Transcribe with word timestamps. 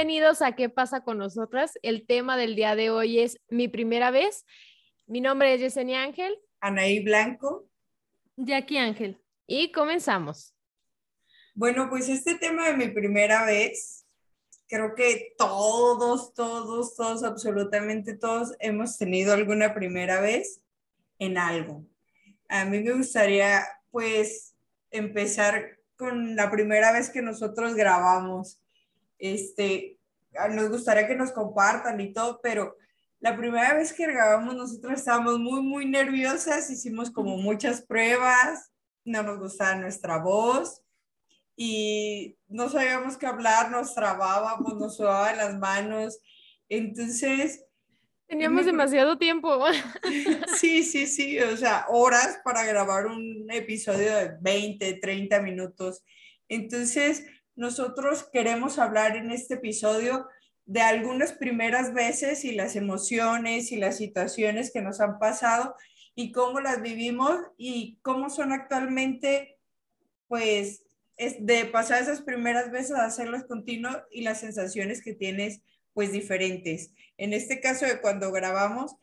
bienvenidos 0.00 0.40
a 0.40 0.52
¿Qué 0.52 0.70
pasa 0.70 1.02
con 1.02 1.18
nosotras? 1.18 1.78
El 1.82 2.06
tema 2.06 2.38
del 2.38 2.56
día 2.56 2.74
de 2.74 2.88
hoy 2.88 3.18
es 3.18 3.38
mi 3.50 3.68
primera 3.68 4.10
vez. 4.10 4.46
Mi 5.06 5.20
nombre 5.20 5.52
es 5.52 5.60
Yesenia 5.60 6.02
Ángel. 6.02 6.34
Anaí 6.58 7.04
Blanco. 7.04 7.68
Jackie 8.34 8.78
Ángel. 8.78 9.20
Y 9.46 9.72
comenzamos. 9.72 10.56
Bueno, 11.54 11.90
pues 11.90 12.08
este 12.08 12.36
tema 12.36 12.68
de 12.68 12.78
mi 12.78 12.88
primera 12.88 13.44
vez, 13.44 14.06
creo 14.68 14.94
que 14.94 15.34
todos, 15.36 16.32
todos, 16.32 16.96
todos, 16.96 17.22
absolutamente 17.22 18.16
todos 18.16 18.54
hemos 18.58 18.96
tenido 18.96 19.34
alguna 19.34 19.74
primera 19.74 20.22
vez 20.22 20.62
en 21.18 21.36
algo. 21.36 21.84
A 22.48 22.64
mí 22.64 22.82
me 22.82 22.92
gustaría 22.92 23.66
pues 23.90 24.54
empezar 24.90 25.78
con 25.96 26.36
la 26.36 26.50
primera 26.50 26.90
vez 26.90 27.10
que 27.10 27.20
nosotros 27.20 27.74
grabamos. 27.74 28.62
Este, 29.20 29.98
ah, 30.36 30.48
nos 30.48 30.70
gustaría 30.70 31.06
que 31.06 31.14
nos 31.14 31.30
compartan 31.30 32.00
y 32.00 32.12
todo, 32.12 32.40
pero 32.42 32.76
la 33.20 33.36
primera 33.36 33.74
vez 33.74 33.92
que 33.92 34.06
grabamos 34.06 34.56
nosotros 34.56 34.94
estábamos 34.98 35.38
muy, 35.38 35.60
muy 35.60 35.86
nerviosas, 35.86 36.70
hicimos 36.70 37.10
como 37.10 37.36
muchas 37.36 37.82
pruebas, 37.82 38.72
no 39.04 39.22
nos 39.22 39.38
gustaba 39.38 39.74
nuestra 39.74 40.18
voz 40.18 40.82
y 41.54 42.38
no 42.48 42.70
sabíamos 42.70 43.18
qué 43.18 43.26
hablar, 43.26 43.70
nos 43.70 43.94
trabábamos, 43.94 44.74
nos 44.76 44.96
sudaban 44.96 45.36
las 45.36 45.58
manos. 45.58 46.18
Entonces... 46.70 47.62
Teníamos 48.26 48.64
demasiado 48.64 49.18
tiempo. 49.18 49.64
Sí, 50.56 50.82
sí, 50.82 51.06
sí, 51.06 51.38
o 51.40 51.56
sea, 51.56 51.86
horas 51.88 52.40
para 52.44 52.64
grabar 52.64 53.06
un 53.06 53.46
episodio 53.50 54.14
de 54.14 54.36
20, 54.40 54.94
30 54.94 55.42
minutos. 55.42 56.02
Entonces, 56.48 57.26
nosotros 57.60 58.26
queremos 58.32 58.78
hablar 58.78 59.16
en 59.16 59.30
este 59.30 59.54
episodio 59.54 60.26
de 60.64 60.80
algunas 60.80 61.34
primeras 61.34 61.92
veces 61.92 62.46
y 62.46 62.52
las 62.52 62.74
emociones 62.74 63.70
y 63.70 63.76
las 63.76 63.98
situaciones 63.98 64.72
que 64.72 64.80
nos 64.80 64.98
han 65.02 65.18
pasado 65.18 65.74
y 66.14 66.32
cómo 66.32 66.60
las 66.60 66.80
vivimos 66.80 67.38
y 67.58 67.98
cómo 68.00 68.30
son 68.30 68.52
actualmente, 68.52 69.58
pues, 70.26 70.86
es 71.18 71.44
de 71.44 71.66
pasar 71.66 72.00
esas 72.00 72.22
primeras 72.22 72.70
veces 72.70 72.92
a 72.92 73.04
hacerlas 73.04 73.44
continuo 73.44 73.90
y 74.10 74.22
las 74.22 74.40
sensaciones 74.40 75.02
que 75.02 75.12
tienes, 75.12 75.60
pues, 75.92 76.12
diferentes. 76.12 76.94
En 77.18 77.34
este 77.34 77.60
caso 77.60 77.84
de 77.84 78.00
cuando 78.00 78.32
grabamos, 78.32 78.96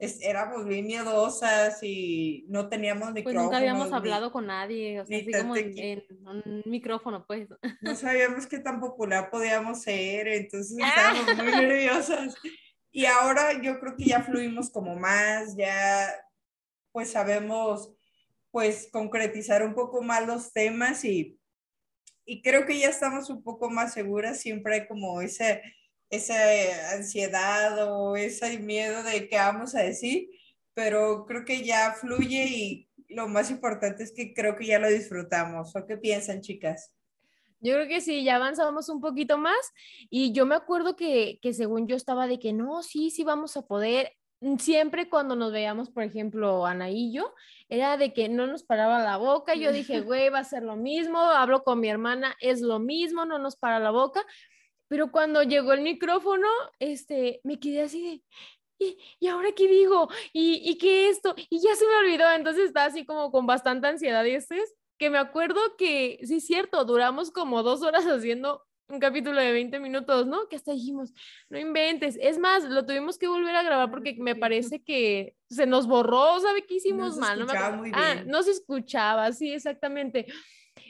éramos 0.00 0.64
bien 0.66 0.86
miedosas 0.86 1.82
y 1.82 2.46
no 2.48 2.68
teníamos 2.68 3.12
micrófono. 3.12 3.24
Pues 3.24 3.36
nunca 3.36 3.56
habíamos 3.58 3.92
hablado 3.92 4.32
con 4.32 4.46
nadie, 4.46 5.00
o 5.00 5.06
sea, 5.06 5.18
así 5.18 5.30
como 5.30 5.56
en, 5.56 6.02
un 6.26 6.62
micrófono, 6.64 7.26
pues. 7.26 7.48
No 7.82 7.94
sabíamos 7.94 8.46
qué 8.46 8.58
tan 8.58 8.80
popular 8.80 9.30
podíamos 9.30 9.82
ser, 9.82 10.28
entonces 10.28 10.78
estábamos 10.78 11.36
muy 11.36 11.52
nerviosas. 11.52 12.34
Y 12.90 13.04
ahora 13.04 13.60
yo 13.62 13.78
creo 13.78 13.94
que 13.96 14.04
ya 14.04 14.22
fluimos 14.22 14.70
como 14.70 14.96
más, 14.96 15.54
ya 15.56 16.08
pues 16.92 17.12
sabemos 17.12 17.92
pues 18.50 18.88
concretizar 18.90 19.62
un 19.62 19.74
poco 19.74 20.02
más 20.02 20.26
los 20.26 20.52
temas 20.52 21.04
y, 21.04 21.38
y 22.24 22.42
creo 22.42 22.66
que 22.66 22.78
ya 22.78 22.88
estamos 22.88 23.30
un 23.30 23.44
poco 23.44 23.70
más 23.70 23.92
seguras, 23.92 24.40
siempre 24.40 24.74
hay 24.74 24.86
como 24.88 25.20
ese 25.20 25.62
esa 26.10 26.92
ansiedad 26.92 27.88
o 27.88 28.16
ese 28.16 28.58
miedo 28.58 29.02
de 29.04 29.28
qué 29.28 29.36
vamos 29.36 29.74
a 29.74 29.82
decir, 29.82 30.28
pero 30.74 31.24
creo 31.26 31.44
que 31.44 31.64
ya 31.64 31.92
fluye 31.92 32.44
y 32.46 32.88
lo 33.08 33.28
más 33.28 33.50
importante 33.50 34.02
es 34.02 34.12
que 34.12 34.34
creo 34.34 34.56
que 34.56 34.66
ya 34.66 34.78
lo 34.78 34.88
disfrutamos. 34.88 35.74
¿O 35.74 35.86
qué 35.86 35.96
piensan, 35.96 36.40
chicas? 36.40 36.92
Yo 37.60 37.74
creo 37.74 37.88
que 37.88 38.00
sí, 38.00 38.24
ya 38.24 38.36
avanzamos 38.36 38.88
un 38.88 39.00
poquito 39.00 39.36
más 39.36 39.72
y 40.08 40.32
yo 40.32 40.46
me 40.46 40.54
acuerdo 40.54 40.96
que, 40.96 41.38
que 41.42 41.52
según 41.52 41.86
yo 41.86 41.96
estaba 41.96 42.26
de 42.26 42.38
que 42.38 42.52
no, 42.52 42.82
sí, 42.82 43.10
sí 43.10 43.22
vamos 43.22 43.56
a 43.56 43.62
poder. 43.62 44.12
Siempre 44.58 45.10
cuando 45.10 45.36
nos 45.36 45.52
veíamos, 45.52 45.90
por 45.90 46.02
ejemplo, 46.02 46.64
Ana 46.64 46.88
y 46.90 47.12
yo, 47.12 47.34
era 47.68 47.98
de 47.98 48.14
que 48.14 48.30
no 48.30 48.46
nos 48.46 48.62
paraba 48.64 49.00
la 49.00 49.18
boca. 49.18 49.54
Yo 49.54 49.72
dije, 49.72 50.00
güey, 50.00 50.30
va 50.30 50.38
a 50.38 50.44
ser 50.44 50.62
lo 50.62 50.76
mismo. 50.76 51.18
Hablo 51.18 51.62
con 51.62 51.80
mi 51.80 51.88
hermana, 51.88 52.34
es 52.40 52.62
lo 52.62 52.78
mismo, 52.78 53.26
no 53.26 53.38
nos 53.38 53.56
para 53.56 53.78
la 53.78 53.90
boca. 53.90 54.24
Pero 54.90 55.12
cuando 55.12 55.44
llegó 55.44 55.72
el 55.72 55.82
micrófono, 55.82 56.48
este, 56.80 57.40
me 57.44 57.60
quedé 57.60 57.82
así 57.82 58.02
de, 58.02 58.22
¿y, 58.84 58.98
¿y 59.20 59.28
ahora 59.28 59.50
qué 59.54 59.68
digo? 59.68 60.08
¿Y, 60.32 60.60
¿Y 60.68 60.78
qué 60.78 61.08
esto? 61.08 61.36
Y 61.48 61.60
ya 61.60 61.76
se 61.76 61.86
me 61.86 61.94
olvidó, 61.94 62.28
entonces 62.32 62.64
estaba 62.64 62.86
así 62.86 63.06
como 63.06 63.30
con 63.30 63.46
bastante 63.46 63.86
ansiedad 63.86 64.24
y 64.24 64.32
este 64.32 64.58
es 64.58 64.74
que 64.98 65.08
me 65.08 65.18
acuerdo 65.18 65.60
que, 65.78 66.18
sí 66.24 66.38
es 66.38 66.46
cierto, 66.46 66.84
duramos 66.84 67.30
como 67.30 67.62
dos 67.62 67.82
horas 67.82 68.04
haciendo 68.04 68.66
un 68.88 68.98
capítulo 68.98 69.40
de 69.40 69.52
20 69.52 69.78
minutos, 69.78 70.26
¿no? 70.26 70.48
Que 70.48 70.56
hasta 70.56 70.72
dijimos, 70.72 71.14
no 71.48 71.58
inventes. 71.60 72.18
Es 72.20 72.38
más, 72.38 72.64
lo 72.64 72.84
tuvimos 72.84 73.16
que 73.16 73.28
volver 73.28 73.54
a 73.54 73.62
grabar 73.62 73.92
porque 73.92 74.16
me 74.18 74.34
parece 74.34 74.82
que 74.82 75.36
se 75.48 75.66
nos 75.66 75.86
borró, 75.86 76.40
¿sabe 76.40 76.66
qué 76.66 76.74
hicimos 76.74 77.14
no 77.14 77.20
mal? 77.20 77.38
No, 77.38 77.46
muy 77.76 77.92
ah, 77.94 78.14
bien. 78.14 78.18
Ah, 78.18 78.24
no 78.26 78.42
se 78.42 78.50
escuchaba, 78.50 79.30
sí, 79.30 79.52
exactamente. 79.52 80.26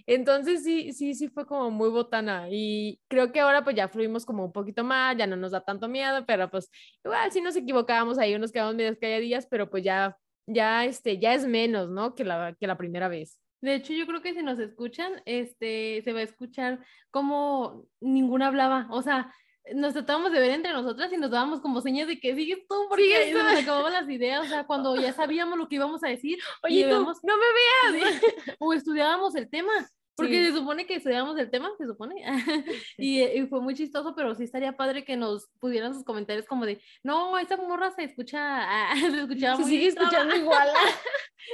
Entonces 0.06 0.64
sí, 0.64 0.92
sí, 0.92 1.14
sí 1.14 1.28
fue 1.28 1.46
como 1.46 1.70
muy 1.70 1.88
botana 1.90 2.46
y 2.50 3.00
creo 3.08 3.32
que 3.32 3.40
ahora 3.40 3.64
pues 3.64 3.76
ya 3.76 3.88
fluimos 3.88 4.24
como 4.24 4.44
un 4.44 4.52
poquito 4.52 4.84
más, 4.84 5.16
ya 5.16 5.26
no 5.26 5.36
nos 5.36 5.52
da 5.52 5.60
tanto 5.60 5.88
miedo, 5.88 6.24
pero 6.26 6.50
pues 6.50 6.70
igual 7.04 7.30
sí 7.32 7.40
nos 7.40 7.56
equivocábamos 7.56 8.18
ahí, 8.18 8.34
unos 8.34 8.52
quedamos 8.52 8.74
medias 8.74 8.98
calladillas, 9.00 9.46
pero 9.50 9.70
pues 9.70 9.84
ya, 9.84 10.16
ya, 10.46 10.84
este, 10.84 11.18
ya 11.18 11.34
es 11.34 11.46
menos, 11.46 11.90
¿no? 11.90 12.14
Que 12.14 12.24
la, 12.24 12.56
que 12.58 12.66
la 12.66 12.76
primera 12.76 13.08
vez. 13.08 13.38
De 13.60 13.74
hecho, 13.74 13.92
yo 13.92 14.06
creo 14.06 14.22
que 14.22 14.34
si 14.34 14.42
nos 14.42 14.58
escuchan, 14.58 15.22
este, 15.26 16.00
se 16.02 16.12
va 16.12 16.20
a 16.20 16.22
escuchar 16.22 16.80
como 17.10 17.86
ninguna 18.00 18.46
hablaba, 18.46 18.88
o 18.90 19.02
sea, 19.02 19.34
nos 19.74 19.92
tratábamos 19.92 20.32
de 20.32 20.40
ver 20.40 20.50
entre 20.50 20.72
nosotras 20.72 21.12
y 21.12 21.16
nos 21.16 21.30
dábamos 21.30 21.60
como 21.60 21.80
señas 21.80 22.08
de 22.08 22.18
que 22.18 22.34
sigues 22.34 22.66
tú 22.68 22.74
porque 22.88 23.26
sí, 23.26 23.32
nos 23.32 23.62
acabamos 23.62 23.92
las 23.92 24.08
ideas, 24.08 24.46
o 24.46 24.48
sea, 24.48 24.66
cuando 24.66 24.96
ya 24.96 25.12
sabíamos 25.12 25.58
lo 25.58 25.68
que 25.68 25.76
íbamos 25.76 26.02
a 26.04 26.08
decir, 26.08 26.38
oye, 26.62 26.88
tú, 26.88 27.04
no 27.04 27.36
me 27.36 27.98
veas, 28.00 28.22
o 28.58 28.72
estudiábamos 28.72 29.34
el 29.34 29.48
tema, 29.48 29.72
porque 30.20 30.46
se 30.46 30.52
supone 30.52 30.86
que 30.86 30.94
estudiábamos 30.96 31.38
el 31.38 31.50
tema, 31.50 31.70
se 31.78 31.86
supone, 31.86 32.22
y, 32.98 33.22
y, 33.22 33.46
fue 33.46 33.60
muy 33.60 33.74
chistoso, 33.74 34.14
pero 34.14 34.34
sí 34.34 34.44
estaría 34.44 34.76
padre 34.76 35.04
que 35.04 35.16
nos 35.16 35.48
pudieran 35.58 35.94
sus 35.94 36.04
comentarios 36.04 36.46
como 36.46 36.66
de, 36.66 36.80
no, 37.02 37.38
esta 37.38 37.56
morra 37.56 37.90
se 37.90 38.04
escucha, 38.04 38.66
se 39.00 39.20
escuchaba 39.20 39.56
se 39.56 39.64
sigue 39.64 39.86
escuchando 39.88 40.36
igual, 40.36 40.68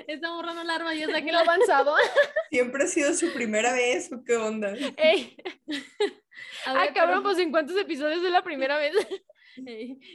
esta 0.06 0.32
morra 0.32 0.54
no 0.54 0.64
la 0.64 0.74
arma, 0.74 0.94
ya 0.94 1.06
está 1.06 1.22
que 1.22 1.32
lo 1.32 1.38
avanzado. 1.38 1.94
Siempre 2.50 2.84
ha 2.84 2.86
sido 2.88 3.14
su 3.14 3.32
primera 3.32 3.72
vez, 3.72 4.12
¿o 4.12 4.22
qué 4.24 4.36
onda? 4.36 4.74
Ey. 4.96 5.36
ah, 6.66 6.86
cabrón, 6.94 7.22
pues 7.22 7.38
en 7.38 7.50
cuántos 7.50 7.76
episodios 7.76 8.24
es 8.24 8.32
la 8.32 8.42
primera 8.42 8.76
vez. 8.78 8.94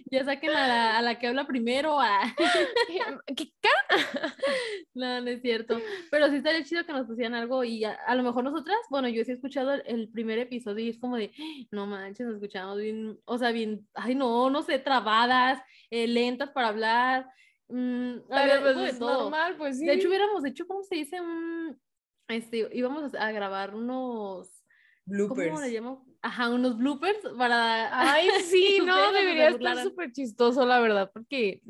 Ya 0.06 0.24
saquen 0.24 0.52
a 0.52 0.68
la, 0.68 0.98
a 0.98 1.02
la, 1.02 1.20
que 1.20 1.28
habla 1.28 1.46
primero. 1.46 2.00
A... 2.00 2.22
¿Qué? 3.36 3.52
no, 4.94 5.22
no 5.22 5.30
es 5.30 5.42
cierto. 5.42 5.80
Pero 6.10 6.30
sí 6.30 6.38
estaría 6.38 6.64
chido 6.64 6.86
que 6.86 6.94
nos 6.94 7.08
pusieran 7.08 7.34
algo 7.34 7.64
y 7.64 7.84
a, 7.84 7.94
a, 7.94 8.16
lo 8.16 8.24
mejor 8.24 8.44
nosotras, 8.44 8.78
bueno, 8.90 9.08
yo 9.08 9.24
sí 9.24 9.32
he 9.32 9.36
escuchado 9.36 9.74
el, 9.74 9.84
el, 9.86 10.10
primer 10.10 10.40
episodio 10.40 10.86
y 10.86 10.90
es 10.90 11.00
como 11.00 11.18
de, 11.18 11.32
no 11.72 11.88
manches, 11.88 12.26
nos 12.26 12.36
escuchamos 12.36 12.78
bien, 12.78 13.20
o 13.26 13.38
sea, 13.38 13.52
bien, 13.52 13.88
ay 13.94 14.16
no, 14.16 14.50
no 14.50 14.62
sé, 14.62 14.80
trabadas, 14.80 15.62
eh, 15.90 16.08
lentas 16.08 16.52
para 16.52 16.70
hablar. 16.70 17.30
Mm, 17.70 18.16
a 18.30 18.46
ver, 18.46 18.62
pues, 18.62 18.94
es 18.94 19.00
normal, 19.00 19.56
pues 19.58 19.80
sí. 19.80 19.86
De 19.86 19.94
hecho, 19.94 20.10
hubiéramos 20.10 20.44
hecho, 20.46 20.68
¿cómo 20.68 20.84
se 20.84 20.96
dice? 20.96 21.22
Un, 21.22 21.80
este, 22.28 22.68
íbamos 22.74 23.14
a 23.16 23.32
grabar 23.32 23.76
unos 23.76 24.64
bloopers. 25.06 25.50
¿Cómo 25.50 25.62
le 25.62 25.70
llamo? 25.70 26.11
Ajá, 26.22 26.50
unos 26.50 26.78
bloopers 26.78 27.18
para... 27.38 28.14
Ay, 28.14 28.28
sí, 28.50 28.80
no, 28.86 29.12
debería 29.12 29.50
estar 29.50 29.82
súper 29.82 30.12
chistoso, 30.12 30.66
la 30.66 30.80
verdad, 30.80 31.10
porque 31.12 31.62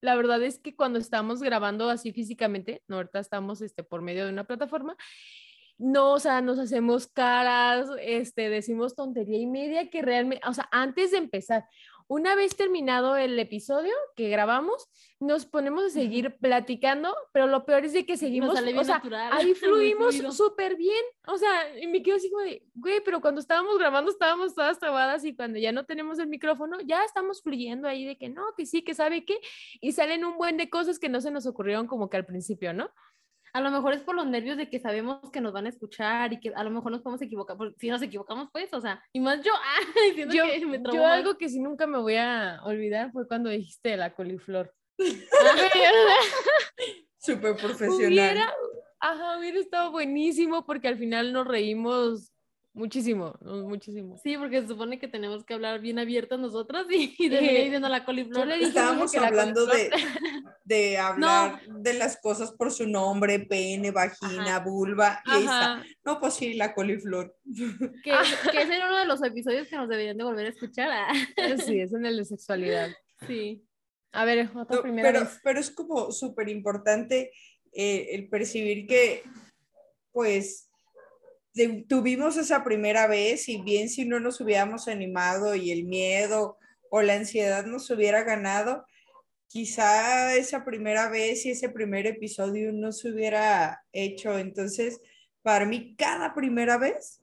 la 0.00 0.14
verdad 0.14 0.42
es 0.42 0.58
que 0.58 0.74
cuando 0.74 0.98
estamos 0.98 1.42
grabando 1.42 1.90
así 1.90 2.12
físicamente, 2.12 2.82
no, 2.88 2.96
ahorita 2.96 3.18
estamos 3.18 3.60
este, 3.60 3.84
por 3.84 4.00
medio 4.00 4.24
de 4.24 4.32
una 4.32 4.44
plataforma, 4.44 4.96
no, 5.76 6.12
o 6.12 6.18
sea, 6.18 6.42
nos 6.42 6.58
hacemos 6.58 7.06
caras, 7.06 7.88
este, 8.00 8.50
decimos 8.50 8.94
tontería 8.94 9.38
y 9.38 9.46
media 9.46 9.88
que 9.88 10.02
realmente, 10.02 10.46
o 10.46 10.52
sea, 10.52 10.68
antes 10.72 11.10
de 11.10 11.18
empezar, 11.18 11.64
una 12.10 12.34
vez 12.34 12.56
terminado 12.56 13.16
el 13.16 13.38
episodio 13.38 13.92
que 14.16 14.28
grabamos, 14.30 14.88
nos 15.20 15.46
ponemos 15.46 15.84
a 15.84 15.90
seguir 15.90 16.36
platicando, 16.40 17.14
pero 17.32 17.46
lo 17.46 17.64
peor 17.64 17.84
es 17.84 17.92
de 17.92 18.04
que 18.04 18.16
seguimos, 18.16 18.58
o 18.58 18.84
sea, 18.84 19.00
ahí 19.30 19.54
fluimos 19.94 20.16
súper 20.36 20.74
bien, 20.74 21.04
o 21.28 21.38
sea, 21.38 21.78
y 21.78 21.86
me 21.86 22.02
quedo 22.02 22.16
así 22.16 22.28
como 22.28 22.42
de, 22.42 22.64
güey, 22.74 23.00
pero 23.04 23.20
cuando 23.20 23.40
estábamos 23.40 23.78
grabando 23.78 24.10
estábamos 24.10 24.56
todas 24.56 24.80
trabadas 24.80 25.24
y 25.24 25.36
cuando 25.36 25.60
ya 25.60 25.70
no 25.70 25.84
tenemos 25.84 26.18
el 26.18 26.26
micrófono, 26.26 26.80
ya 26.80 27.04
estamos 27.04 27.42
fluyendo 27.42 27.86
ahí 27.86 28.04
de 28.04 28.18
que 28.18 28.28
no, 28.28 28.42
que 28.56 28.66
sí, 28.66 28.82
que 28.82 28.94
sabe 28.94 29.24
qué, 29.24 29.38
y 29.80 29.92
salen 29.92 30.24
un 30.24 30.36
buen 30.36 30.56
de 30.56 30.68
cosas 30.68 30.98
que 30.98 31.08
no 31.08 31.20
se 31.20 31.30
nos 31.30 31.46
ocurrieron 31.46 31.86
como 31.86 32.10
que 32.10 32.16
al 32.16 32.26
principio, 32.26 32.72
¿no? 32.72 32.90
A 33.52 33.60
lo 33.60 33.70
mejor 33.70 33.94
es 33.94 34.02
por 34.02 34.14
los 34.14 34.26
nervios 34.26 34.56
de 34.56 34.68
que 34.68 34.80
sabemos 34.80 35.30
que 35.30 35.40
nos 35.40 35.52
van 35.52 35.66
a 35.66 35.70
escuchar 35.70 36.32
y 36.32 36.40
que 36.40 36.52
a 36.54 36.64
lo 36.64 36.70
mejor 36.70 36.92
nos 36.92 37.02
podemos 37.02 37.22
equivocar, 37.22 37.56
porque 37.56 37.76
si 37.78 37.88
nos 37.88 38.02
equivocamos, 38.02 38.48
pues, 38.52 38.72
o 38.72 38.80
sea, 38.80 39.02
y 39.12 39.20
más 39.20 39.40
yo, 39.42 39.52
yo, 40.32 40.44
que 40.44 40.66
me 40.66 40.80
yo 40.92 41.06
algo 41.06 41.36
que 41.36 41.48
sí 41.48 41.60
nunca 41.60 41.86
me 41.86 41.98
voy 41.98 42.16
a 42.16 42.60
olvidar 42.64 43.12
fue 43.12 43.26
cuando 43.26 43.50
dijiste 43.50 43.96
la 43.96 44.14
coliflor. 44.14 44.72
Súper 47.18 47.56
profesional. 47.56 48.08
Hubiera, 48.08 48.54
ajá, 49.00 49.38
hubiera 49.38 49.58
estado 49.58 49.90
buenísimo 49.90 50.64
porque 50.64 50.88
al 50.88 50.96
final 50.96 51.32
nos 51.32 51.46
reímos 51.46 52.32
muchísimo, 52.72 53.34
muchísimo. 53.42 54.16
Sí, 54.22 54.36
porque 54.36 54.62
se 54.62 54.68
supone 54.68 54.98
que 54.98 55.08
tenemos 55.08 55.44
que 55.44 55.54
hablar 55.54 55.80
bien 55.80 55.98
abiertas 55.98 56.38
nosotras 56.38 56.86
y, 56.90 57.14
y 57.18 57.30
terminé 57.30 57.64
diciendo 57.64 57.88
la 57.88 58.04
coliflor. 58.04 58.46
Le 58.46 58.62
Estábamos 58.62 59.14
hablando 59.14 59.66
de, 59.66 59.90
de 60.64 60.98
hablar 60.98 61.60
de 61.66 61.94
las 61.94 62.16
cosas 62.16 62.52
por 62.52 62.72
su 62.72 62.86
nombre, 62.86 63.40
pene, 63.40 63.90
vagina, 63.90 64.60
vulva, 64.60 65.22
y 65.26 65.42
esa. 65.42 65.84
No, 66.04 66.20
pues 66.20 66.34
sí, 66.34 66.54
la 66.54 66.74
coliflor. 66.74 67.36
Que, 68.02 68.12
que 68.50 68.62
ese 68.62 68.76
era 68.76 68.86
uno 68.86 68.98
de 68.98 69.06
los 69.06 69.22
episodios 69.22 69.68
que 69.68 69.76
nos 69.76 69.88
deberían 69.88 70.16
de 70.16 70.24
volver 70.24 70.46
a 70.46 70.50
escuchar. 70.50 70.90
Ah. 70.90 71.12
Sí, 71.58 71.80
es 71.80 71.92
en 71.92 72.06
el 72.06 72.16
de 72.16 72.24
sexualidad. 72.24 72.90
Sí. 73.26 73.62
A 74.12 74.24
ver, 74.24 74.50
otra 74.56 74.82
primera 74.82 75.08
pero, 75.08 75.24
vez. 75.24 75.40
Pero 75.42 75.60
es 75.60 75.70
como 75.70 76.10
súper 76.10 76.48
importante 76.48 77.32
eh, 77.72 78.08
el 78.12 78.28
percibir 78.28 78.86
que, 78.86 79.22
pues, 80.12 80.69
tuvimos 81.88 82.36
esa 82.36 82.64
primera 82.64 83.06
vez 83.06 83.48
y 83.48 83.60
bien 83.60 83.88
si 83.88 84.04
no 84.04 84.20
nos 84.20 84.40
hubiéramos 84.40 84.88
animado 84.88 85.54
y 85.54 85.70
el 85.70 85.84
miedo 85.84 86.58
o 86.90 87.02
la 87.02 87.14
ansiedad 87.14 87.64
nos 87.64 87.90
hubiera 87.90 88.22
ganado, 88.22 88.84
quizá 89.46 90.34
esa 90.36 90.64
primera 90.64 91.08
vez 91.08 91.44
y 91.46 91.50
ese 91.50 91.68
primer 91.68 92.06
episodio 92.06 92.72
no 92.72 92.92
se 92.92 93.10
hubiera 93.10 93.84
hecho. 93.92 94.38
Entonces, 94.38 95.00
para 95.42 95.64
mí, 95.66 95.94
cada 95.96 96.34
primera 96.34 96.78
vez 96.78 97.20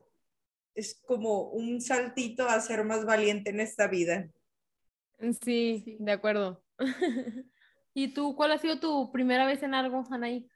es 0.75 1.01
como 1.05 1.49
un 1.49 1.81
saltito 1.81 2.47
a 2.47 2.59
ser 2.59 2.83
más 2.83 3.05
valiente 3.05 3.49
en 3.49 3.59
esta 3.59 3.87
vida. 3.87 4.29
Sí, 5.43 5.97
de 5.99 6.11
acuerdo. 6.11 6.63
¿Y 7.93 8.13
tú, 8.13 8.35
cuál 8.35 8.51
ha 8.51 8.57
sido 8.59 8.79
tu 8.79 9.11
primera 9.11 9.45
vez 9.47 9.63
en 9.63 9.73
algo, 9.73 10.03
Anaí? 10.11 10.47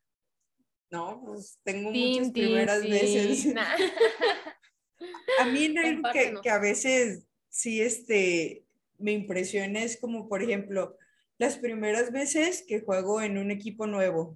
No, 0.91 1.23
pues 1.25 1.57
tengo 1.63 1.89
muchas 1.91 2.31
primeras 2.31 2.83
veces. 2.83 3.55
a 5.39 5.45
mí 5.45 5.65
en 5.65 5.77
algo 5.77 6.09
que, 6.11 6.33
que, 6.43 6.49
a 6.49 6.59
veces 6.59 7.25
sí 7.49 7.81
este, 7.81 8.65
me 8.97 9.13
impresiona 9.13 9.83
es 9.83 9.97
como, 9.99 10.27
por 10.27 10.43
ejemplo, 10.43 10.97
las 11.37 11.57
primeras 11.57 12.11
veces 12.11 12.63
que 12.67 12.81
juego 12.81 13.21
en 13.21 13.37
un 13.37 13.51
equipo 13.51 13.87
nuevo, 13.87 14.35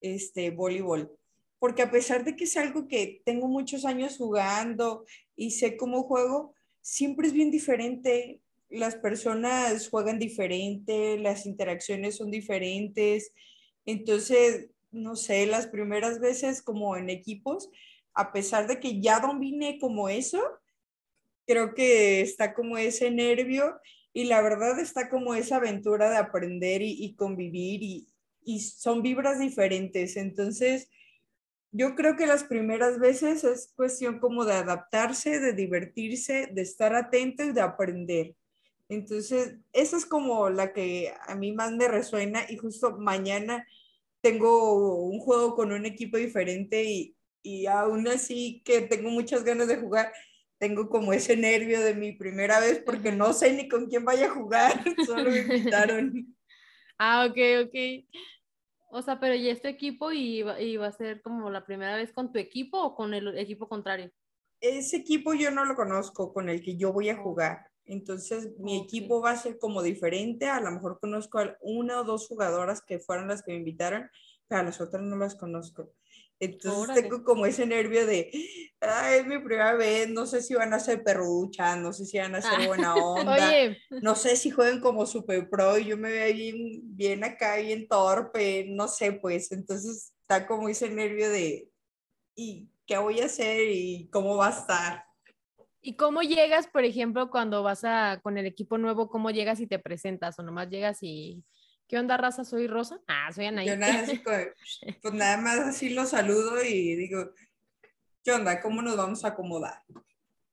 este, 0.00 0.50
voleibol. 0.50 1.10
Porque 1.58 1.82
a 1.82 1.90
pesar 1.90 2.24
de 2.24 2.36
que 2.36 2.44
es 2.44 2.56
algo 2.56 2.86
que 2.86 3.22
tengo 3.24 3.48
muchos 3.48 3.84
años 3.84 4.16
jugando 4.16 5.04
y 5.34 5.52
sé 5.52 5.76
cómo 5.76 6.04
juego, 6.04 6.54
siempre 6.82 7.26
es 7.26 7.32
bien 7.32 7.50
diferente. 7.50 8.40
Las 8.68 8.96
personas 8.96 9.88
juegan 9.88 10.18
diferente, 10.18 11.18
las 11.18 11.46
interacciones 11.46 12.16
son 12.16 12.30
diferentes. 12.30 13.32
Entonces, 13.84 14.68
no 14.90 15.16
sé, 15.16 15.46
las 15.46 15.66
primeras 15.66 16.20
veces 16.20 16.62
como 16.62 16.96
en 16.96 17.10
equipos, 17.10 17.70
a 18.14 18.32
pesar 18.32 18.66
de 18.66 18.80
que 18.80 19.00
ya 19.00 19.20
domine 19.20 19.78
como 19.78 20.08
eso, 20.08 20.42
creo 21.46 21.74
que 21.74 22.20
está 22.20 22.54
como 22.54 22.76
ese 22.78 23.10
nervio 23.10 23.80
y 24.12 24.24
la 24.24 24.42
verdad 24.42 24.78
está 24.78 25.08
como 25.08 25.34
esa 25.34 25.56
aventura 25.56 26.10
de 26.10 26.16
aprender 26.16 26.82
y, 26.82 27.14
convivir 27.14 27.82
y, 27.82 28.08
y, 28.44 28.60
son 28.60 29.02
vibras 29.02 29.38
diferentes. 29.38 30.16
Entonces, 30.16 30.90
yo 31.70 31.94
creo 31.94 32.16
que 32.16 32.26
las 32.26 32.44
primeras 32.44 32.98
veces 32.98 33.44
es 33.44 33.72
cuestión 33.76 34.18
como 34.18 34.44
de 34.44 34.54
adaptarse, 34.54 35.38
de 35.38 35.52
divertirse, 35.52 36.48
de 36.52 36.62
estar 36.62 36.94
atento 36.94 37.44
y 37.44 37.52
de 37.52 37.60
aprender. 37.60 38.34
Entonces, 38.88 39.56
esa 39.72 39.96
es 39.96 40.06
como 40.06 40.48
la 40.48 40.72
que 40.72 41.14
a 41.26 41.34
mí 41.34 41.52
más 41.52 41.72
me 41.72 41.88
resuena 41.88 42.44
y 42.48 42.56
justo 42.56 42.96
mañana 42.98 43.66
tengo 44.20 45.02
un 45.04 45.18
juego 45.20 45.54
con 45.54 45.72
un 45.72 45.86
equipo 45.86 46.16
diferente 46.16 46.84
y, 46.84 47.16
y 47.42 47.66
aún 47.66 48.08
así 48.08 48.62
que 48.64 48.82
tengo 48.82 49.10
muchas 49.10 49.44
ganas 49.44 49.68
de 49.68 49.76
jugar, 49.76 50.12
tengo 50.58 50.88
como 50.88 51.12
ese 51.12 51.36
nervio 51.36 51.80
de 51.80 51.94
mi 51.94 52.12
primera 52.12 52.60
vez 52.60 52.82
porque 52.84 53.12
no 53.12 53.32
sé 53.32 53.52
ni 53.52 53.68
con 53.68 53.86
quién 53.86 54.04
vaya 54.04 54.26
a 54.26 54.34
jugar, 54.34 54.72
solo 55.06 55.30
me 55.30 55.38
invitaron. 55.42 56.36
Ah, 56.98 57.26
ok, 57.26 57.66
ok. 57.66 58.04
O 58.90 59.02
sea, 59.02 59.20
pero 59.20 59.34
¿y 59.34 59.48
este 59.50 59.68
equipo 59.68 60.10
iba, 60.12 60.60
iba 60.60 60.86
a 60.86 60.92
ser 60.92 61.22
como 61.22 61.50
la 61.50 61.64
primera 61.64 61.96
vez 61.96 62.12
con 62.12 62.32
tu 62.32 62.38
equipo 62.38 62.80
o 62.80 62.94
con 62.94 63.14
el 63.14 63.36
equipo 63.38 63.68
contrario? 63.68 64.10
Ese 64.60 64.96
equipo 64.96 65.34
yo 65.34 65.50
no 65.50 65.64
lo 65.64 65.76
conozco 65.76 66.32
con 66.32 66.48
el 66.48 66.62
que 66.62 66.76
yo 66.76 66.92
voy 66.92 67.10
a 67.10 67.16
jugar. 67.16 67.66
Entonces, 67.88 68.50
mi 68.58 68.78
equipo 68.78 69.20
va 69.20 69.32
a 69.32 69.36
ser 69.36 69.58
como 69.58 69.82
diferente. 69.82 70.46
A 70.46 70.60
lo 70.60 70.70
mejor 70.70 71.00
conozco 71.00 71.38
a 71.38 71.56
una 71.60 72.00
o 72.00 72.04
dos 72.04 72.28
jugadoras 72.28 72.82
que 72.82 72.98
fueron 73.00 73.28
las 73.28 73.42
que 73.42 73.52
me 73.52 73.58
invitaron, 73.58 74.08
pero 74.46 74.60
a 74.60 74.64
las 74.64 74.80
otras 74.80 75.02
no 75.02 75.16
las 75.16 75.34
conozco. 75.34 75.92
Entonces 76.40 76.94
tengo 76.94 77.24
como 77.24 77.46
ese 77.46 77.66
nervio 77.66 78.06
de, 78.06 78.30
ay, 78.80 79.18
es 79.18 79.26
mi 79.26 79.38
primera 79.38 79.74
vez, 79.74 80.08
no 80.08 80.24
sé 80.24 80.40
si 80.40 80.54
van 80.54 80.72
a 80.72 80.78
ser 80.78 81.02
perrucha, 81.02 81.74
no 81.74 81.92
sé 81.92 82.06
si 82.06 82.18
van 82.18 82.36
a 82.36 82.42
ser 82.42 82.60
ah. 82.60 82.66
buena 82.68 82.94
onda, 82.94 83.50
no 84.02 84.14
sé 84.14 84.36
si 84.36 84.50
juegan 84.50 84.80
como 84.80 85.04
super 85.04 85.50
pro 85.50 85.78
y 85.78 85.86
yo 85.86 85.96
me 85.96 86.12
veo 86.12 86.32
bien, 86.32 86.80
bien 86.96 87.24
acá, 87.24 87.56
bien 87.56 87.88
torpe, 87.88 88.66
no 88.68 88.86
sé, 88.86 89.12
pues, 89.12 89.50
entonces 89.50 90.12
está 90.20 90.46
como 90.46 90.68
ese 90.68 90.88
nervio 90.88 91.28
de, 91.28 91.72
¿y 92.36 92.70
qué 92.86 92.98
voy 92.98 93.20
a 93.20 93.26
hacer 93.26 93.68
y 93.68 94.08
cómo 94.12 94.36
va 94.36 94.48
a 94.48 94.60
estar? 94.60 95.07
¿Y 95.88 95.94
cómo 95.94 96.20
llegas, 96.20 96.66
por 96.66 96.84
ejemplo, 96.84 97.30
cuando 97.30 97.62
vas 97.62 97.82
a 97.82 98.20
con 98.22 98.36
el 98.36 98.44
equipo 98.44 98.76
nuevo, 98.76 99.08
cómo 99.08 99.30
llegas 99.30 99.58
y 99.58 99.66
te 99.66 99.78
presentas 99.78 100.38
o 100.38 100.42
nomás 100.42 100.68
llegas 100.68 100.98
y 101.00 101.42
¿qué 101.86 101.98
onda 101.98 102.18
raza? 102.18 102.44
Soy 102.44 102.66
Rosa. 102.66 103.00
Ah, 103.06 103.32
soy 103.32 103.46
Anaí. 103.46 103.68
Yo 103.68 103.76
nada 103.78 104.00
así, 104.00 104.18
pues 105.02 105.14
nada 105.14 105.38
más 105.38 105.58
así 105.60 105.88
lo 105.88 106.04
saludo 106.04 106.62
y 106.62 106.94
digo, 106.94 107.30
¿qué 108.22 108.32
onda? 108.32 108.60
¿Cómo 108.60 108.82
nos 108.82 108.98
vamos 108.98 109.24
a 109.24 109.28
acomodar? 109.28 109.82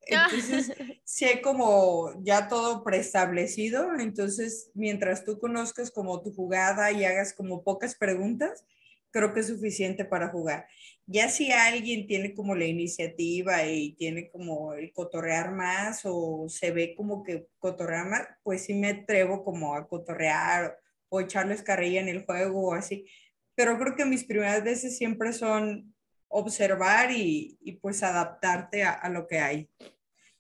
Entonces, 0.03 0.71
si 1.03 1.25
hay 1.25 1.41
como 1.41 2.13
ya 2.23 2.47
todo 2.47 2.85
preestablecido, 2.85 3.93
entonces 3.99 4.71
mientras 4.73 5.25
tú 5.25 5.37
conozcas 5.37 5.91
como 5.91 6.23
tu 6.23 6.33
jugada 6.33 6.93
y 6.93 7.03
hagas 7.03 7.33
como 7.33 7.61
pocas 7.61 7.95
preguntas, 7.95 8.63
creo 9.11 9.33
que 9.33 9.41
es 9.41 9.47
suficiente 9.47 10.05
para 10.05 10.29
jugar. 10.29 10.65
Ya 11.07 11.29
si 11.29 11.51
alguien 11.51 12.07
tiene 12.07 12.33
como 12.33 12.55
la 12.55 12.65
iniciativa 12.65 13.63
y 13.65 13.93
tiene 13.93 14.31
como 14.31 14.73
el 14.73 14.91
cotorrear 14.91 15.51
más 15.51 16.01
o 16.03 16.47
se 16.49 16.71
ve 16.71 16.95
como 16.95 17.23
que 17.23 17.47
cotorrear 17.59 18.07
más, 18.09 18.27
pues 18.41 18.65
sí 18.65 18.73
me 18.73 18.89
atrevo 18.89 19.43
como 19.43 19.75
a 19.75 19.87
cotorrear 19.87 20.79
o 21.09 21.21
echarles 21.21 21.61
carrilla 21.61 22.01
en 22.01 22.07
el 22.07 22.25
juego 22.25 22.69
o 22.69 22.73
así. 22.73 23.05
Pero 23.53 23.77
creo 23.77 23.95
que 23.95 24.05
mis 24.05 24.23
primeras 24.23 24.63
veces 24.63 24.97
siempre 24.97 25.31
son 25.31 25.93
observar 26.27 27.11
y, 27.11 27.57
y 27.61 27.73
pues 27.73 28.03
adaptarte 28.03 28.83
a, 28.83 28.91
a, 28.91 29.09
lo 29.09 29.27
que 29.27 29.39
hay. 29.39 29.69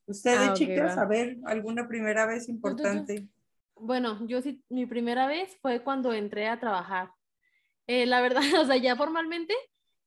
Ustedes, 0.07 0.49
ah, 0.49 0.53
chicas, 0.53 0.97
a 0.97 1.05
ver, 1.05 1.37
alguna 1.45 1.87
primera 1.87 2.25
vez 2.25 2.49
importante. 2.49 3.27
Bueno, 3.75 4.25
yo 4.27 4.41
sí, 4.41 4.63
mi 4.69 4.85
primera 4.85 5.27
vez 5.27 5.57
fue 5.61 5.81
cuando 5.81 6.13
entré 6.13 6.47
a 6.47 6.59
trabajar. 6.59 7.11
Eh, 7.87 8.05
la 8.05 8.21
verdad, 8.21 8.41
o 8.59 8.65
sea, 8.65 8.77
ya 8.77 8.95
formalmente 8.95 9.53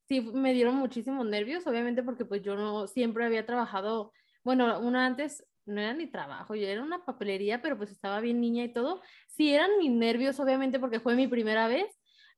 sí 0.09 0.23
me 0.23 0.55
dieron 0.55 0.75
muchísimos 0.77 1.27
nervios, 1.27 1.67
obviamente 1.67 2.03
porque 2.03 2.25
pues 2.25 2.43
yo 2.43 2.57
no 2.57 2.87
siempre 2.87 3.25
había 3.25 3.47
trabajado, 3.47 4.13
bueno, 4.43 4.81
una 4.81 5.07
antes 5.07 5.45
no 5.67 5.81
era 5.81 5.93
ni 5.93 6.07
trabajo, 6.07 6.55
yo 6.55 6.67
era 6.67 6.83
una 6.83 7.05
papelería, 7.05 7.61
pero 7.61 7.77
pues 7.77 7.91
estaba 7.91 8.21
bien 8.21 8.41
niña 8.41 8.65
y 8.65 8.73
todo. 8.73 9.03
Sí 9.27 9.53
eran 9.53 9.71
mis 9.79 9.91
nervios, 9.91 10.41
obviamente, 10.41 10.81
porque 10.81 10.99
fue 10.99 11.15
mi 11.15 11.29
primera 11.29 11.69
vez, 11.69 11.87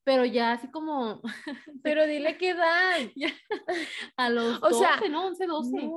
pero 0.02 0.24
ya 0.24 0.52
así 0.52 0.68
como... 0.70 1.22
pero 1.84 2.06
dile 2.06 2.36
qué 2.36 2.50
edad. 2.50 2.98
a 4.16 4.30
los 4.30 4.56
o 4.62 4.70
12, 4.70 4.78
sea, 4.78 5.08
¿no? 5.08 5.28
11, 5.28 5.46
12. 5.46 5.90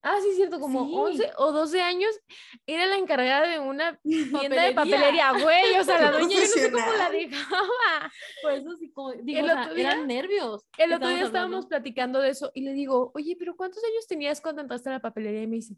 Ah, 0.00 0.16
sí, 0.22 0.32
cierto, 0.36 0.60
como 0.60 0.82
11 0.82 1.32
o 1.38 1.50
12 1.50 1.82
años 1.82 2.10
era 2.66 2.86
la 2.86 2.96
encargada 2.96 3.48
de 3.48 3.58
una 3.58 3.98
tienda 4.04 4.62
de 4.62 4.72
papelería, 4.72 5.32
güey, 5.32 5.76
o 5.78 5.84
sea, 5.84 6.00
la 6.00 6.12
doña 6.12 6.36
yo 6.36 6.40
no 6.40 6.46
sé 6.46 6.70
cómo 6.70 6.92
la 6.92 7.10
dejaba. 7.10 8.12
Pues 8.42 8.60
eso 8.60 8.76
sí, 8.76 8.92
como, 8.92 9.12
digo, 9.12 9.40
el 9.40 9.50
otro 9.50 9.74
día, 9.74 9.92
eran 9.92 10.06
nervios. 10.06 10.64
El 10.76 10.92
otro 10.92 11.08
día 11.08 11.24
estábamos 11.24 11.66
platicando 11.66 12.20
de 12.20 12.30
eso 12.30 12.52
y 12.54 12.62
le 12.62 12.72
digo, 12.74 13.10
oye, 13.14 13.34
pero 13.36 13.56
¿cuántos 13.56 13.82
años 13.82 14.06
tenías 14.06 14.40
cuando 14.40 14.62
entraste 14.62 14.88
a 14.88 14.92
la 14.92 15.00
papelería? 15.00 15.42
Y 15.42 15.46
me 15.48 15.56
dice, 15.56 15.74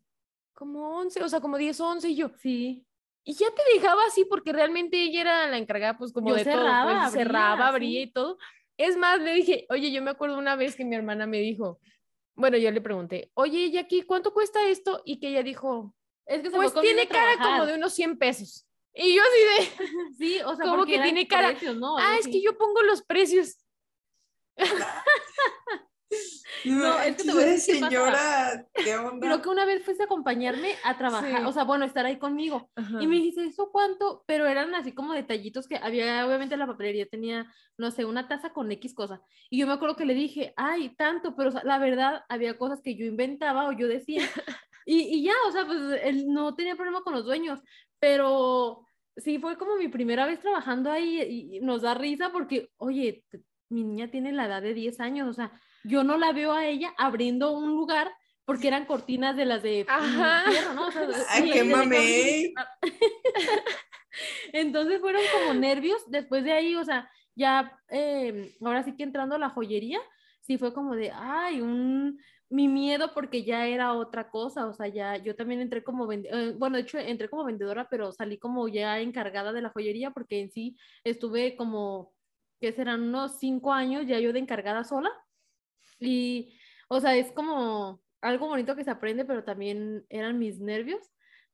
como 0.53 0.99
11, 0.99 1.23
o 1.23 1.29
sea, 1.29 1.41
como 1.41 1.57
10 1.57 1.81
o 1.81 1.89
11, 1.89 2.09
y 2.11 2.17
yo, 2.17 2.31
sí. 2.37 2.85
Y 3.25 3.35
ya 3.35 3.47
te 3.51 3.63
dejaba 3.75 4.03
así 4.07 4.25
porque 4.27 4.53
realmente 4.53 5.03
ella 5.03 5.21
era 5.23 5.47
la 5.47 5.57
encargada, 5.57 5.97
pues 5.97 6.13
como 6.13 6.35
de 6.35 6.45
cerraba, 6.45 6.83
todo, 6.83 6.85
pues, 6.85 7.07
abría, 7.07 7.11
cerraba, 7.11 7.69
abría 7.69 8.03
y 8.03 8.13
todo. 8.13 8.39
Es 8.77 8.97
más, 8.97 9.21
le 9.21 9.35
dije, 9.35 9.67
oye, 9.71 9.91
yo 9.93 10.03
me 10.03 10.11
acuerdo 10.11 10.39
una 10.39 10.57
vez 10.57 10.77
que 10.77 10.85
mi 10.85 10.97
hermana 10.97 11.27
me 11.27 11.39
dijo, 11.39 11.81
bueno, 12.35 12.57
yo 12.57 12.71
le 12.71 12.81
pregunté, 12.81 13.31
oye, 13.35 13.71
Jackie, 13.71 14.03
¿cuánto 14.03 14.33
cuesta 14.33 14.69
esto? 14.69 15.03
Y 15.05 15.21
que 15.21 15.29
ella 15.29 15.43
dijo, 15.43 15.95
es 16.27 16.43
que 16.43 16.51
pues 16.51 16.73
tiene 16.75 17.07
cara 17.09 17.37
como 17.39 17.67
de 17.67 17.75
unos 17.75 17.93
100 17.95 18.19
pesos. 18.19 18.67
Y 18.95 19.15
yo 19.15 19.23
así 19.23 19.41
de, 19.45 19.87
sí, 20.19 20.41
o 20.45 20.57
sea, 20.57 20.67
como 20.67 20.85
que 20.85 21.01
tiene 21.01 21.27
cara, 21.27 21.57
ah, 21.99 22.17
es 22.19 22.27
que 22.27 22.41
yo 22.43 22.57
pongo 22.57 22.83
los 22.83 23.03
precios. 23.03 23.59
No, 26.65 27.01
es 27.01 27.17
que 27.17 27.25
te 27.25 27.33
voy 27.33 27.43
a 27.43 27.47
decir 27.47 27.75
qué 27.77 27.81
señora, 27.81 28.67
¿qué 28.75 28.97
onda? 28.97 29.27
Creo 29.27 29.41
que 29.43 29.49
una 29.49 29.65
vez 29.65 29.85
fuiste 29.85 30.03
a 30.03 30.07
acompañarme 30.07 30.75
a 30.85 30.99
trabajar, 30.99 31.41
Sí. 31.41 31.47
o 31.47 31.53
sea, 31.53 31.65
bueno, 31.65 31.85
estar 31.85 32.05
ahí 32.05 32.19
conmigo. 32.19 32.71
Ajá. 32.75 33.01
Y 33.01 33.07
me 33.07 33.17
dijiste, 33.17 33.45
¿eso 33.47 33.71
cuánto? 33.73 34.25
Pero 34.27 34.47
eran 34.47 34.75
así 34.75 34.93
como 34.93 35.15
detallitos 35.15 35.67
que 35.69 35.77
había, 35.77 36.27
obviamente 36.27 36.57
la 36.57 36.67
papelería 36.67 37.07
tenía, 37.07 37.51
no 37.79 37.91
sé, 37.91 38.05
una 38.05 38.29
taza 38.29 38.53
con 38.53 38.71
X 38.73 38.95
cosa. 38.95 39.23
Y 39.49 39.59
yo 39.59 39.67
me 39.67 39.73
acuerdo 39.73 39.97
que 39.97 40.05
le 40.05 40.15
dije, 40.15 40.53
ay, 40.57 40.95
tanto, 40.97 41.35
pero 41.37 41.49
o 41.49 41.53
sea, 41.53 41.63
la 41.65 41.79
verdad 41.79 42.25
había 42.29 42.59
cosas 42.59 42.81
que 42.83 42.97
yo 42.97 43.07
inventaba 43.07 43.69
o 43.69 43.73
yo 43.73 43.89
decía. 43.89 44.23
Y, 44.87 45.03
y 45.03 45.23
ya, 45.25 45.35
o 45.47 45.53
sea, 45.53 45.67
pues 45.67 45.79
él 46.03 46.33
no 46.33 46.55
tenía 46.57 46.75
problema 46.75 47.03
con 47.03 47.13
los 47.13 47.25
dueños, 47.25 47.61
pero 48.01 48.85
sí 49.15 49.39
fue 49.39 49.57
como 49.59 49.77
mi 49.77 49.89
primera 49.89 50.27
vez 50.27 50.41
trabajando 50.41 50.91
ahí 50.91 51.21
y, 51.23 51.57
y 51.59 51.61
nos 51.61 51.83
da 51.83 51.95
risa 51.95 52.33
porque, 52.33 52.71
oye, 52.79 53.23
mi 53.69 53.85
niña 53.85 54.11
tiene 54.11 54.33
la 54.33 54.47
edad 54.47 54.63
de 54.63 54.75
10 54.75 54.99
años, 55.01 55.29
o 55.29 55.33
sea, 55.35 55.53
yo 55.85 56.05
no 56.05 56.17
la 56.19 56.33
veo 56.33 56.53
a 56.53 56.67
ella 56.67 56.93
abriendo 56.99 57.53
un 57.53 57.71
lugar 57.71 58.11
porque 58.45 58.69
eran 58.69 58.87
cortinas 58.87 59.37
de 59.37 59.45
las 59.45 59.63
de 59.63 59.87
Ajá. 59.89 60.43
fierro, 60.51 60.75
¿no? 60.75 60.87
O 60.89 60.91
sea, 60.91 61.03
Ay, 61.29 61.43
sí, 61.45 61.51
qué 61.53 61.59
de 61.65 61.65
mamey. 61.65 62.55
entonces 64.53 65.01
fueron 65.01 65.23
como 65.33 65.55
nervios. 65.55 66.03
Después 66.11 66.45
de 66.45 66.53
ahí, 66.53 66.75
o 66.75 66.85
sea, 66.85 67.11
ya 67.35 67.79
eh, 67.91 68.55
ahora 68.61 68.83
sí 68.83 68.97
que 68.97 69.03
entrando 69.05 69.35
a 69.37 69.39
la 69.39 69.51
joyería, 69.51 70.01
sí 70.41 70.59
fue 70.59 70.73
como 70.75 70.95
de, 70.97 71.13
ay, 71.15 71.61
un, 71.61 72.19
mi 72.49 72.67
miedo 72.67 73.13
porque 73.15 73.45
ya 73.45 73.67
era 73.67 73.93
otra 73.95 74.31
cosa. 74.31 74.67
O 74.67 74.73
sea, 74.73 74.89
ya 74.89 75.17
yo 75.17 75.37
también 75.37 75.61
entré 75.61 75.85
como, 75.85 76.07
vende- 76.07 76.29
eh, 76.33 76.55
bueno, 76.59 76.77
de 76.77 76.83
hecho 76.83 76.99
entré 76.99 77.29
como 77.29 77.45
vendedora, 77.45 77.87
pero 77.89 78.11
salí 78.13 78.39
como 78.39 78.69
ya 78.69 78.99
encargada 79.01 79.53
de 79.53 79.63
la 79.63 79.71
joyería 79.71 80.11
porque 80.11 80.41
en 80.41 80.51
sí 80.51 80.77
estuve 81.05 81.57
como, 81.57 82.13
que 82.61 82.73
serán 82.73 83.03
unos 83.03 83.39
cinco 83.39 83.73
años 83.73 84.07
ya 84.07 84.19
yo 84.19 84.33
de 84.33 84.41
encargada 84.41 84.83
sola. 84.85 85.11
Y, 86.01 86.59
o 86.89 87.01
sea, 87.01 87.17
es 87.17 87.31
como 87.33 88.03
algo 88.21 88.49
bonito 88.49 88.75
que 88.77 88.85
se 88.85 88.91
aprende, 88.91 89.25
pero 89.25 89.45
también 89.45 90.05
eran 90.09 90.39
mis 90.39 90.59
nervios 90.59 91.01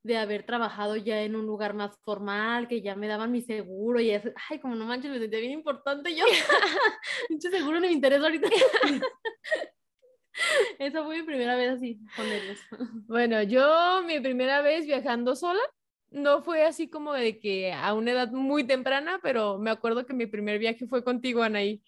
de 0.03 0.17
haber 0.17 0.43
trabajado 0.43 0.95
ya 0.95 1.21
en 1.23 1.35
un 1.35 1.45
lugar 1.45 1.73
más 1.73 1.99
formal, 2.03 2.67
que 2.67 2.81
ya 2.81 2.95
me 2.95 3.07
daban 3.07 3.31
mi 3.31 3.41
seguro 3.41 3.99
y 3.99 4.11
ay, 4.11 4.59
como 4.61 4.75
no 4.75 4.85
manches, 4.85 5.11
me 5.11 5.19
sentía 5.19 5.39
bien 5.39 5.51
importante 5.51 6.15
yo. 6.15 6.23
Mucho 7.29 7.49
seguro 7.49 7.79
no 7.79 7.87
me 7.87 7.91
interesa 7.91 8.23
ahorita. 8.23 8.47
Esa 10.79 11.03
fue 11.03 11.17
mi 11.17 11.23
primera 11.23 11.55
vez 11.55 11.71
así, 11.71 11.99
con 12.15 12.29
nervios. 12.29 12.59
Bueno, 13.07 13.41
yo 13.43 14.03
mi 14.05 14.19
primera 14.19 14.61
vez 14.61 14.85
viajando 14.85 15.35
sola, 15.35 15.61
no 16.09 16.41
fue 16.41 16.63
así 16.63 16.89
como 16.89 17.13
de 17.13 17.39
que 17.39 17.73
a 17.73 17.93
una 17.93 18.11
edad 18.11 18.31
muy 18.31 18.65
temprana, 18.65 19.19
pero 19.21 19.57
me 19.57 19.71
acuerdo 19.71 20.05
que 20.05 20.13
mi 20.13 20.25
primer 20.25 20.59
viaje 20.59 20.87
fue 20.87 21.03
contigo, 21.03 21.43
Anaí. 21.43 21.81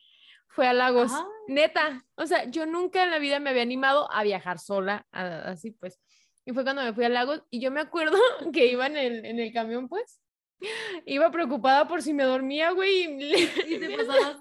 Fue 0.50 0.68
a 0.68 0.74
Lagos. 0.74 1.12
Neta, 1.48 2.06
o 2.16 2.26
sea, 2.28 2.46
yo 2.46 2.66
nunca 2.66 3.04
en 3.04 3.12
la 3.12 3.20
vida 3.20 3.40
me 3.40 3.50
había 3.50 3.62
animado 3.64 4.12
a 4.12 4.24
viajar 4.24 4.60
sola, 4.60 5.06
a- 5.12 5.50
así 5.52 5.72
pues. 5.72 6.00
Y 6.46 6.54
fue 6.54 6.64
cuando 6.64 6.84
me 6.84 6.94
fui 6.94 7.06
a 7.06 7.10
Lagos 7.10 7.42
y 7.50 7.60
yo 7.62 7.72
me 7.72 7.80
acuerdo 7.82 8.18
que 8.54 8.66
iba 8.68 8.86
en 8.88 8.98
el, 8.98 9.26
en 9.26 9.40
el 9.40 9.54
camión, 9.54 9.88
pues. 9.88 10.20
Iba 11.06 11.32
preocupada 11.32 11.88
por 11.88 12.02
si 12.02 12.14
me 12.14 12.24
dormía, 12.24 12.72
güey. 12.72 13.06
y- 13.24 13.34
Y 13.76 13.80
te 13.80 13.90
pasabas. 13.98 14.38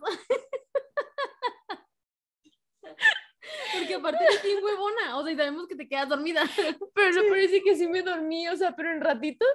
Porque 3.77 3.95
aparte 3.95 4.25
eres 4.25 4.43
bien 4.43 4.63
huevona, 4.63 5.17
o 5.17 5.25
sea, 5.25 5.33
y 5.33 5.37
sabemos 5.37 5.67
que 5.67 5.77
te 5.77 5.89
quedas 5.89 6.09
dormida. 6.09 6.43
Pero 6.95 7.23
no 7.23 7.29
parece 7.29 7.63
que 7.63 7.77
sí 7.77 7.87
me 7.87 8.03
dormí, 8.03 8.49
o 8.49 8.57
sea, 8.57 8.75
pero 8.75 8.93
en 8.93 9.01
ratitos. 9.01 9.49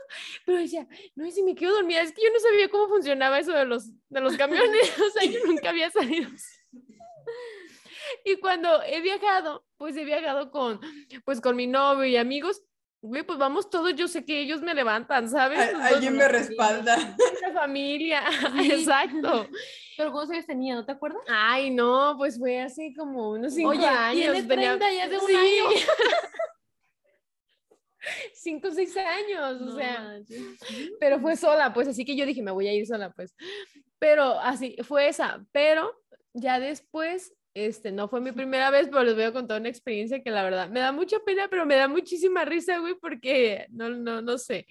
Pero 0.46 0.60
decía, 0.60 0.88
no, 1.16 1.26
y 1.26 1.32
si 1.32 1.44
me 1.44 1.56
quedo 1.56 1.74
dormida, 1.74 2.02
es 2.02 2.12
que 2.12 2.22
yo 2.24 2.30
no 2.32 2.40
sabía 2.40 2.70
cómo 2.70 2.88
funcionaba 2.88 3.40
eso 3.40 3.52
de 3.54 3.66
los, 3.66 3.90
de 4.10 4.22
los 4.22 4.38
camiones, 4.38 5.00
o 5.00 5.10
sea, 5.10 5.30
yo 5.30 5.40
nunca 5.46 5.70
había 5.70 5.90
salido. 5.90 6.30
Y 8.26 8.38
cuando 8.38 8.82
he 8.84 9.02
viajado, 9.02 9.66
pues 9.78 9.96
he 9.98 10.06
viajado 10.06 10.52
con, 10.52 10.80
pues 11.26 11.42
con 11.42 11.56
mi 11.56 11.68
novio 11.68 12.06
y 12.06 12.18
amigos, 12.18 12.64
güey, 13.02 13.24
pues 13.24 13.38
vamos 13.38 13.70
todos, 13.70 13.94
yo 13.96 14.08
sé 14.08 14.24
que 14.26 14.40
ellos 14.40 14.62
me 14.62 14.74
levantan, 14.74 15.30
¿sabes? 15.30 15.74
Alguien 15.76 16.16
me 16.16 16.28
respalda. 16.28 16.96
la 17.42 17.52
familia, 17.52 18.24
Sí. 18.58 18.72
exacto. 18.72 19.48
Pero 19.98 20.12
¿cuántos 20.12 20.32
años 20.32 20.46
tenía? 20.46 20.76
¿No 20.76 20.86
te 20.86 20.92
acuerdas? 20.92 21.22
Ay, 21.28 21.70
no, 21.72 22.16
pues 22.18 22.38
fue 22.40 22.62
así 22.62 22.94
como 22.94 23.32
unos 23.32 23.54
cinco 23.54 23.70
Oye, 23.70 23.86
años. 23.86 24.22
tienes 24.22 24.48
30 24.48 24.94
y 24.94 25.00
hace 25.00 25.18
un 25.18 25.28
Sí. 25.28 25.36
año. 25.36 25.70
cinco 28.34 28.68
o 28.68 28.72
seis 28.72 28.96
años, 28.98 29.62
o 29.62 29.76
sea. 29.78 30.02
manches. 30.02 30.42
pero 31.00 31.20
fue 31.20 31.36
sola, 31.38 31.74
pues 31.74 31.88
así 31.88 32.04
que 32.06 32.16
yo 32.16 32.26
dije, 32.26 32.42
me 32.42 32.52
voy 32.52 32.68
a 32.68 32.74
ir 32.74 32.86
sola, 32.86 33.12
pues. 33.12 33.36
Pero 34.00 34.40
así, 34.40 34.76
fue 34.84 35.08
esa, 35.08 35.46
pero 35.52 35.94
ya 36.34 36.60
después, 36.60 37.34
este, 37.54 37.92
no 37.92 38.10
fue 38.10 38.20
mi 38.20 38.32
primera 38.32 38.70
vez, 38.72 38.88
pero 38.88 39.04
les 39.04 39.16
voy 39.16 39.24
a 39.24 39.32
contar 39.32 39.62
una 39.62 39.70
experiencia 39.70 40.22
que 40.22 40.32
la 40.32 40.44
verdad 40.44 40.70
me 40.70 40.82
da 40.82 40.92
mucha 40.92 41.20
pena, 41.20 41.48
pero 41.50 41.66
me 41.66 41.76
da 41.76 41.88
muchísima 41.88 42.44
risa, 42.44 42.80
güey, 42.80 42.96
porque 42.96 43.68
no, 43.70 43.90
no, 43.90 44.22
no 44.22 44.38
sé. 44.38 44.66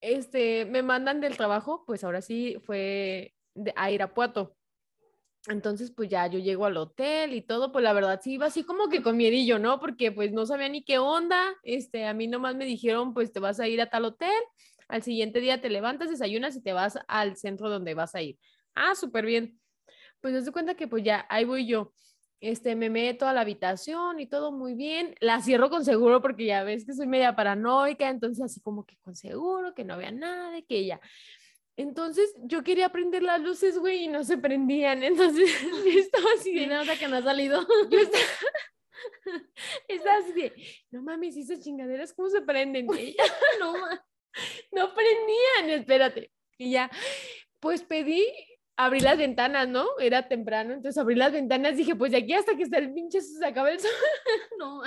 Este, 0.00 0.64
me 0.66 0.82
mandan 0.82 1.20
del 1.20 1.36
trabajo, 1.36 1.84
pues 1.86 2.04
ahora 2.04 2.22
sí 2.22 2.56
fue 2.64 3.34
de, 3.54 3.72
a 3.76 3.90
Irapuato. 3.90 4.56
Entonces, 5.48 5.90
pues 5.90 6.10
ya 6.10 6.26
yo 6.26 6.38
llego 6.38 6.66
al 6.66 6.76
hotel 6.76 7.32
y 7.32 7.40
todo, 7.40 7.72
pues 7.72 7.82
la 7.82 7.94
verdad 7.94 8.20
sí 8.22 8.34
iba 8.34 8.46
así 8.46 8.62
como 8.62 8.90
que 8.90 9.02
con 9.02 9.16
miedillo, 9.16 9.58
¿no? 9.58 9.80
Porque 9.80 10.12
pues 10.12 10.32
no 10.32 10.44
sabía 10.44 10.68
ni 10.68 10.84
qué 10.84 10.98
onda, 10.98 11.42
este, 11.62 12.06
a 12.06 12.12
mí 12.12 12.26
nomás 12.28 12.56
me 12.56 12.66
dijeron, 12.66 13.14
pues 13.14 13.32
te 13.32 13.40
vas 13.40 13.58
a 13.58 13.66
ir 13.66 13.80
a 13.80 13.88
tal 13.88 14.04
hotel, 14.04 14.42
al 14.88 15.02
siguiente 15.02 15.40
día 15.40 15.60
te 15.60 15.70
levantas, 15.70 16.10
desayunas 16.10 16.56
y 16.56 16.62
te 16.62 16.74
vas 16.74 16.98
al 17.08 17.36
centro 17.36 17.70
donde 17.70 17.94
vas 17.94 18.14
a 18.14 18.22
ir. 18.22 18.38
Ah, 18.74 18.94
súper 18.94 19.24
bien. 19.24 19.58
Pues 20.20 20.34
te 20.34 20.40
das 20.40 20.50
cuenta 20.50 20.74
que 20.74 20.88
pues 20.88 21.04
ya, 21.04 21.26
ahí 21.30 21.44
voy 21.44 21.66
yo. 21.66 21.94
Este, 22.40 22.74
me 22.74 22.90
meto 22.90 23.26
a 23.26 23.32
la 23.32 23.42
habitación 23.42 24.18
y 24.20 24.26
todo 24.26 24.52
muy 24.52 24.74
bien. 24.74 25.14
La 25.20 25.40
cierro 25.40 25.70
con 25.70 25.84
seguro 25.84 26.20
porque 26.20 26.46
ya 26.46 26.64
ves 26.64 26.84
que 26.84 26.92
soy 26.92 27.06
media 27.06 27.36
paranoica, 27.36 28.08
entonces 28.08 28.44
así 28.44 28.60
como 28.60 28.84
que 28.84 28.96
con 28.98 29.14
seguro, 29.14 29.74
que 29.74 29.84
no 29.84 29.96
vea 29.96 30.10
nada, 30.10 30.60
que 30.62 30.84
ya. 30.86 31.00
Entonces 31.80 32.34
yo 32.42 32.62
quería 32.62 32.90
prender 32.90 33.22
las 33.22 33.40
luces, 33.40 33.78
güey, 33.78 34.04
y 34.04 34.08
no 34.08 34.22
se 34.22 34.36
prendían. 34.36 35.02
Entonces 35.02 35.50
yo 35.62 35.98
estaba 35.98 36.26
así 36.36 36.52
Sí, 36.52 36.58
de, 36.60 36.66
nota 36.66 36.98
que 36.98 37.08
no 37.08 37.16
ha 37.16 37.22
salido. 37.22 37.66
yo 37.88 37.98
estaba, 38.00 38.24
estaba 39.88 40.18
así 40.18 40.32
de, 40.32 40.52
no 40.90 41.02
mames, 41.02 41.36
¿y 41.36 41.40
esas 41.40 41.60
chingaderas 41.60 42.12
cómo 42.12 42.28
se 42.28 42.42
prenden? 42.42 42.86
No, 42.86 43.72
no 44.72 44.94
prendían, 44.94 45.80
espérate. 45.80 46.30
Y 46.58 46.72
ya, 46.72 46.90
pues 47.60 47.82
pedí, 47.82 48.26
abrí 48.76 49.00
las 49.00 49.16
ventanas, 49.16 49.66
¿no? 49.66 49.86
Era 49.98 50.28
temprano, 50.28 50.74
entonces 50.74 51.00
abrí 51.00 51.14
las 51.14 51.32
ventanas, 51.32 51.78
dije, 51.78 51.94
pues 51.96 52.12
de 52.12 52.18
aquí 52.18 52.34
hasta 52.34 52.56
que 52.56 52.64
está 52.64 52.76
el 52.76 52.92
pinche 52.92 53.22
se 53.22 53.46
acaba 53.46 53.70
el 53.70 53.80
sol. 53.80 53.90
no, 54.58 54.82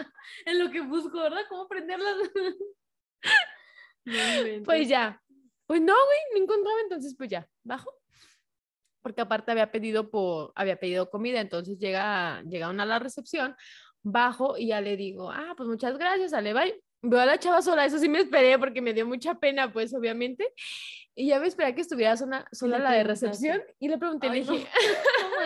en 0.46 0.60
lo 0.60 0.70
que 0.70 0.82
busco, 0.82 1.20
¿verdad? 1.20 1.42
¿Cómo 1.50 1.68
prenderlas? 1.68 2.18
No. 4.06 4.64
Pues 4.66 4.90
ya, 4.90 5.24
pues 5.66 5.82
no, 5.82 5.94
güey, 5.94 6.20
no 6.34 6.44
encontraba, 6.44 6.80
entonces 6.82 7.16
pues 7.18 7.30
ya, 7.30 7.48
bajo. 7.64 7.92
Porque 9.02 9.22
aparte 9.22 9.52
había 9.52 9.72
pedido 9.72 10.10
por, 10.10 10.52
había 10.56 10.78
pedido 10.80 11.10
comida, 11.10 11.42
entonces 11.42 11.78
llega, 11.78 12.42
llega 12.44 12.70
una 12.70 12.84
a 12.84 12.86
la 12.86 13.00
recepción, 13.00 13.56
bajo 14.02 14.58
y 14.58 14.68
ya 14.68 14.82
le 14.82 14.96
digo, 14.98 15.32
ah, 15.32 15.54
pues 15.58 15.68
muchas 15.68 15.98
gracias, 15.98 16.32
sale, 16.32 16.54
bye. 16.54 16.82
Veo 17.06 17.20
a 17.20 17.26
la 17.26 17.38
chava 17.38 17.62
sola, 17.62 17.86
eso 17.86 18.00
sí 18.00 18.08
me 18.08 18.20
esperé 18.20 18.58
porque 18.58 18.82
me 18.82 18.94
dio 18.94 19.06
mucha 19.06 19.36
pena, 19.36 19.74
pues 19.74 19.94
obviamente. 19.94 20.54
Y 21.16 21.28
ya 21.28 21.40
me 21.40 21.48
esperé 21.48 21.76
que 21.76 21.82
estuviera 21.82 22.16
sola, 22.16 22.48
sola 22.54 22.78
le 22.78 22.84
la 22.86 22.92
de 22.94 23.04
recepción 23.04 23.62
y 23.78 23.90
le 23.90 23.98
pregunté, 23.98 24.30
le 24.30 24.36
Ay, 24.36 24.46
no. 24.46 24.52
dije, 24.54 24.70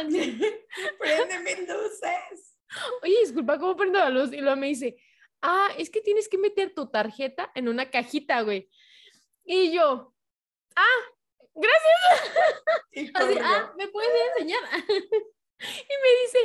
No. 0.06 0.50
Préndeme 1.00 1.62
luces. 1.62 2.58
oye, 3.02 3.20
disculpa, 3.22 3.58
¿cómo 3.58 3.76
prendo 3.76 3.98
la 3.98 4.12
luz? 4.12 4.32
Y 4.34 4.38
luego 4.38 4.56
me 4.56 4.68
dice, 4.68 4.98
ah, 5.42 5.70
es 5.80 5.90
que 5.90 6.02
tienes 6.02 6.30
que 6.30 6.38
meter 6.38 6.76
tu 6.76 6.90
tarjeta 6.92 7.52
en 7.56 7.68
una 7.70 7.90
cajita, 7.90 8.42
güey. 8.42 8.70
Y 9.50 9.72
yo, 9.72 10.14
ah, 10.76 11.00
gracias. 11.56 12.36
Así, 13.16 13.40
ah, 13.42 13.74
¿me 13.78 13.88
puedes 13.88 14.12
enseñar? 14.34 14.62
Y 15.60 15.94
me 16.04 16.22
dice, 16.22 16.38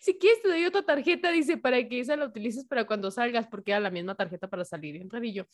si 0.00 0.18
quieres 0.18 0.40
te 0.40 0.48
doy 0.48 0.64
otra 0.64 0.82
tarjeta, 0.82 1.30
dice, 1.30 1.58
para 1.58 1.86
que 1.86 2.00
esa 2.00 2.16
la 2.16 2.24
utilices 2.24 2.64
para 2.64 2.86
cuando 2.86 3.10
salgas, 3.10 3.46
porque 3.48 3.72
era 3.72 3.80
la 3.80 3.90
misma 3.90 4.14
tarjeta 4.14 4.48
para 4.48 4.64
salir 4.64 4.96
y 4.96 5.02
entrar. 5.02 5.22
Y 5.22 5.34
yo, 5.34 5.44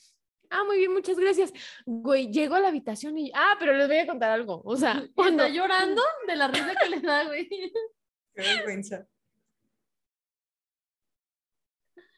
ah, 0.49 0.63
muy 0.63 0.79
bien, 0.79 0.93
muchas 0.93 1.19
gracias. 1.19 1.53
Güey, 1.85 2.31
llego 2.31 2.55
a 2.55 2.61
la 2.61 2.69
habitación 2.69 3.19
y, 3.19 3.33
ah, 3.35 3.57
pero 3.59 3.73
les 3.73 3.89
voy 3.89 3.97
a 3.97 4.07
contar 4.07 4.31
algo. 4.31 4.63
O 4.65 4.77
sea, 4.77 5.03
Y 5.05 5.13
cuando, 5.15 5.43
Está 5.43 5.57
llorando 5.57 6.01
de 6.29 6.37
la 6.37 6.47
risa 6.47 6.75
que 6.81 6.91
le 6.91 7.01
da, 7.01 7.25
güey. 7.25 7.49
Qué 7.49 7.73
vergüenza. 8.35 9.09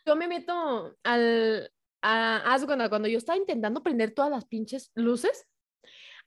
yo 0.06 0.16
me 0.16 0.28
meto 0.28 0.98
al, 1.02 1.72
a, 2.04 2.36
haz 2.52 2.60
de 2.60 2.66
cuenta, 2.66 2.88
cuando 2.88 3.08
yo 3.08 3.18
estaba 3.18 3.38
intentando 3.38 3.82
prender 3.82 4.12
todas 4.14 4.30
las 4.30 4.44
pinches 4.44 4.90
luces, 4.94 5.46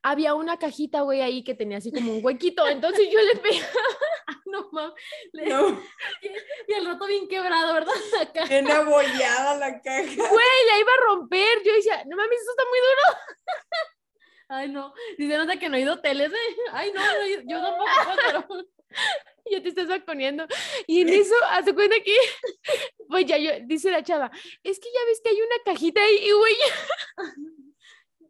había 0.04 0.34
una 0.36 0.58
cajita, 0.58 1.02
güey, 1.02 1.22
ahí 1.22 1.44
que 1.44 1.56
tenía 1.56 1.78
así 1.78 1.92
como 1.92 2.14
un 2.14 2.24
huequito. 2.26 2.68
Entonces 2.68 3.08
yo 3.12 3.20
le 3.22 3.36
pegaba, 3.42 3.72
No 4.46 4.70
mames. 4.72 4.94
Le- 5.34 5.46
No, 5.50 5.80
Y 6.68 6.74
el 6.74 6.86
rato 6.86 7.06
bien 7.06 7.28
quebrado, 7.28 7.74
¿verdad? 7.74 7.94
Acá. 8.22 8.46
bien 8.46 8.70
abollada 8.72 9.56
la 9.58 9.82
caja. 9.82 10.04
güey, 10.16 10.58
la 10.72 10.80
iba 10.80 10.92
a 10.94 11.06
romper. 11.14 11.64
Yo 11.66 11.74
decía, 11.74 12.04
no 12.06 12.16
mames, 12.16 12.40
esto 12.40 12.52
está 12.52 12.64
muy 12.70 12.80
duro. 12.80 13.20
Ay, 14.50 14.70
no. 14.70 14.94
Dice 15.18 15.38
nota 15.38 15.58
que 15.60 15.68
no 15.70 15.76
he 15.78 15.82
ido 15.82 15.94
hoteles, 15.96 16.32
¿eh? 16.32 16.56
Ay, 16.72 16.92
no, 16.94 17.02
no 17.02 17.42
yo 17.50 17.62
tampoco, 17.62 17.90
pero. 18.26 18.68
Y 19.50 19.54
yo 19.54 19.64
te 19.64 19.70
estás 19.70 19.88
balconeando. 19.88 20.46
Y 20.88 21.04
en 21.04 21.10
eso, 21.10 21.34
hace 21.52 21.74
cuenta 21.74 21.96
que, 22.04 22.14
pues 23.08 23.26
ya 23.26 23.38
yo, 23.38 23.52
dice 23.64 23.90
la 23.92 24.04
chava, 24.04 24.30
es 24.62 24.78
que 24.78 24.90
ya 24.94 25.06
ves 25.06 25.22
que 25.24 25.30
hay 25.30 25.42
una 25.42 25.56
cajita 25.64 26.02
ahí, 26.04 26.18
y 26.22 26.32
güey, 26.34 26.56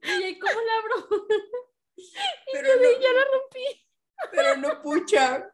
Y 0.04 0.24
ahí, 0.24 0.40
¿cómo 0.40 0.62
la 0.62 0.78
abro? 0.78 1.28
Pero 2.54 2.68
yo 2.68 2.76
no, 2.76 3.02
ya 3.02 3.14
la 3.14 3.26
rompí. 3.26 3.86
pero 4.32 4.56
no 4.58 4.82
pucha. 4.82 5.52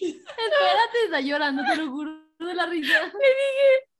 Espérate, 0.00 1.04
está 1.04 1.20
llorando, 1.20 1.62
te 1.64 1.76
lo 1.76 1.90
juro 1.90 2.24
de 2.40 2.54
la 2.54 2.66
risa. 2.66 3.12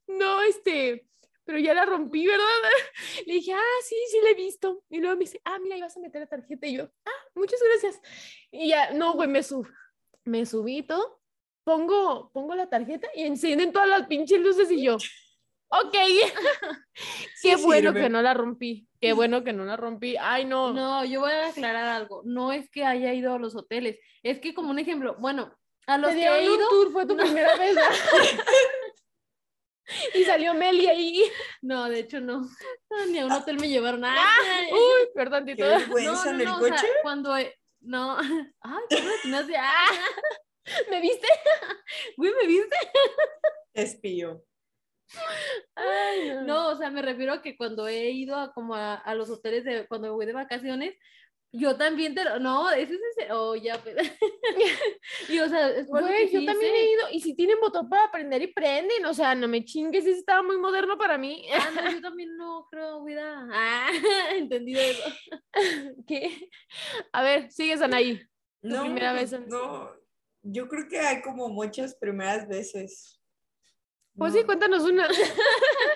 No, 0.09 0.43
este, 0.43 1.07
pero 1.45 1.59
ya 1.59 1.75
la 1.75 1.87
rompí, 1.87 2.27
¿verdad? 2.27 2.47
Le 3.27 3.35
dije, 3.35 3.53
ah, 3.53 3.81
sí, 3.83 3.97
sí 4.11 4.21
la 4.23 4.31
he 4.31 4.35
visto. 4.35 4.83
Y 4.91 4.99
luego 4.99 5.17
me 5.17 5.25
dice, 5.25 5.41
ah, 5.45 5.59
mira, 5.59 5.77
ahí 5.77 5.81
vas 5.81 5.97
a 5.97 6.01
meter 6.01 6.23
la 6.23 6.27
tarjeta. 6.27 6.67
Y 6.67 6.79
yo, 6.79 6.91
ah, 7.05 7.25
muchas 7.35 7.61
gracias. 7.63 8.01
Y 8.51 8.69
ya, 8.69 8.91
no, 8.93 9.15
güey, 9.15 9.29
me 9.29 9.43
sub, 9.43 9.67
me 10.25 10.47
subí 10.47 10.83
todo. 10.83 11.21
Pongo, 11.65 12.31
pongo 12.33 12.55
la 12.55 12.69
tarjeta 12.69 13.09
y 13.15 13.23
encienden 13.23 13.73
todas 13.73 13.89
las 13.89 14.07
pinches 14.07 14.39
luces 14.41 14.71
y 14.71 14.83
yo, 14.85 14.97
ok. 15.69 15.93
Qué 17.43 17.57
Sí 17.57 17.63
bueno 17.63 17.91
sirve. 17.91 18.03
que 18.03 18.09
no 18.11 18.21
la 18.23 18.35
rompí. 18.35 18.87
Qué 19.01 19.13
bueno 19.15 19.43
que 19.45 19.53
no 19.55 19.65
la 19.65 19.77
rompí. 19.77 20.17
Ay, 20.21 20.45
no. 20.45 20.73
No, 20.75 21.05
yo 21.05 21.21
voy 21.21 21.33
a 21.33 21.49
aclarar 21.49 21.87
algo. 21.87 22.23
No 22.25 22.53
es 22.53 22.69
que 22.71 22.85
haya 22.85 23.13
ido 23.15 23.35
a 23.35 23.39
los 23.39 23.57
hoteles. 23.57 23.99
Es 24.23 24.41
que 24.41 24.53
como 24.55 24.71
un 24.71 24.79
ejemplo, 24.79 25.17
bueno, 25.19 25.55
a 25.87 25.97
los 25.99 26.11
Te 26.11 26.17
que 26.17 26.27
he 26.27 26.45
ido, 26.45 26.69
tour, 26.69 26.93
fue 26.93 27.07
tu 27.07 27.17
primera 27.17 27.57
vez. 27.57 27.77
y 30.15 30.25
salió 30.25 30.55
Meli 30.55 30.87
ahí. 30.87 31.23
no, 31.63 31.89
de 31.89 32.01
hecho 32.01 32.21
no. 32.21 32.47
Ni 33.11 33.19
a 33.19 33.27
un 33.27 33.33
hotel 33.33 33.59
me 33.59 33.69
llevaron. 33.69 34.05
Ah, 34.05 34.17
Uy, 34.71 35.09
perdón, 35.15 35.45
Qué 35.47 35.57
Tito. 35.57 35.69
vergüenza 35.69 36.31
en 36.31 36.41
el 36.41 36.49
o 36.49 36.61
sea, 36.61 36.71
coche. 36.71 36.87
cuando 37.03 37.35
no, 37.85 38.17
ay, 38.61 38.85
¿cómo 38.91 39.09
le 39.09 39.15
atinaste? 39.17 39.55
Ah, 40.67 40.81
¿Me 40.91 40.99
viste? 41.03 41.27
güey, 42.17 42.33
¿me 42.41 42.47
viste? 42.47 42.77
Te 43.75 43.83
espío. 43.83 44.43
Ay, 45.75 46.31
no. 46.31 46.43
No, 46.45 46.69
o 46.71 46.77
sea, 46.77 46.89
me 46.89 47.03
refiero 47.03 47.35
a 47.35 47.43
que 47.43 47.55
cuando 47.55 47.87
he 47.87 48.11
ido 48.13 48.35
a 48.35 48.55
como 48.55 48.75
a, 48.75 48.95
a 48.95 49.15
los 49.15 49.29
hoteles 49.29 49.65
de 49.65 49.87
cuando 49.87 50.09
me 50.09 50.15
voy 50.15 50.25
de 50.25 50.33
vacaciones, 50.33 50.97
yo 51.57 51.77
también 51.77 52.15
te 52.15 52.25
lo, 52.25 52.39
no, 52.41 52.71
ese 52.71 52.95
es 52.95 53.01
ese, 53.17 53.33
oh, 53.33 53.55
ya, 53.55 53.79
pues. 53.83 53.95
y 55.29 55.39
o 55.39 55.49
sea, 55.49 55.71
es 55.71 55.87
Güey, 55.87 56.31
yo 56.33 56.41
sí 56.41 56.47
también 56.47 56.73
sé. 56.73 56.79
he 56.81 56.93
ido. 56.93 57.03
Y 57.13 57.21
si 57.21 57.35
tienen 57.35 57.61
botón 57.61 57.89
para 57.89 58.11
prender 58.11 58.43
y 58.43 58.49
prenden. 58.53 59.05
O 59.07 59.15
sea, 59.15 59.35
no 59.35 59.47
me 59.49 59.65
chingues, 59.65 60.05
ese 60.05 60.19
estaba 60.19 60.43
muy 60.43 60.59
moderno 60.59 60.99
para 60.99 61.17
mí. 61.17 61.47
Ah, 61.53 61.71
no, 61.75 61.91
yo 61.91 62.01
también 62.03 62.37
no 62.37 62.67
creo, 62.71 63.01
cuida. 63.01 63.49
Ah, 63.53 63.89
entendido 64.35 64.81
eso. 64.81 65.03
¿Qué? 66.07 66.51
A 67.13 67.23
ver, 67.23 67.51
sigues 67.51 67.81
Anaí. 67.81 68.19
Tu 68.61 68.69
No, 68.69 68.83
primera 68.83 69.13
vez 69.13 69.33
en- 69.33 69.49
no. 69.49 69.91
Yo 70.43 70.69
creo 70.69 70.89
que 70.89 70.99
hay 71.01 71.23
como 71.23 71.49
muchas 71.49 71.95
primeras 71.95 72.47
veces. 72.49 73.19
Pues 74.17 74.33
No. 74.35 74.39
sí, 74.41 74.45
cuéntanos 74.45 74.83
una. 74.85 75.09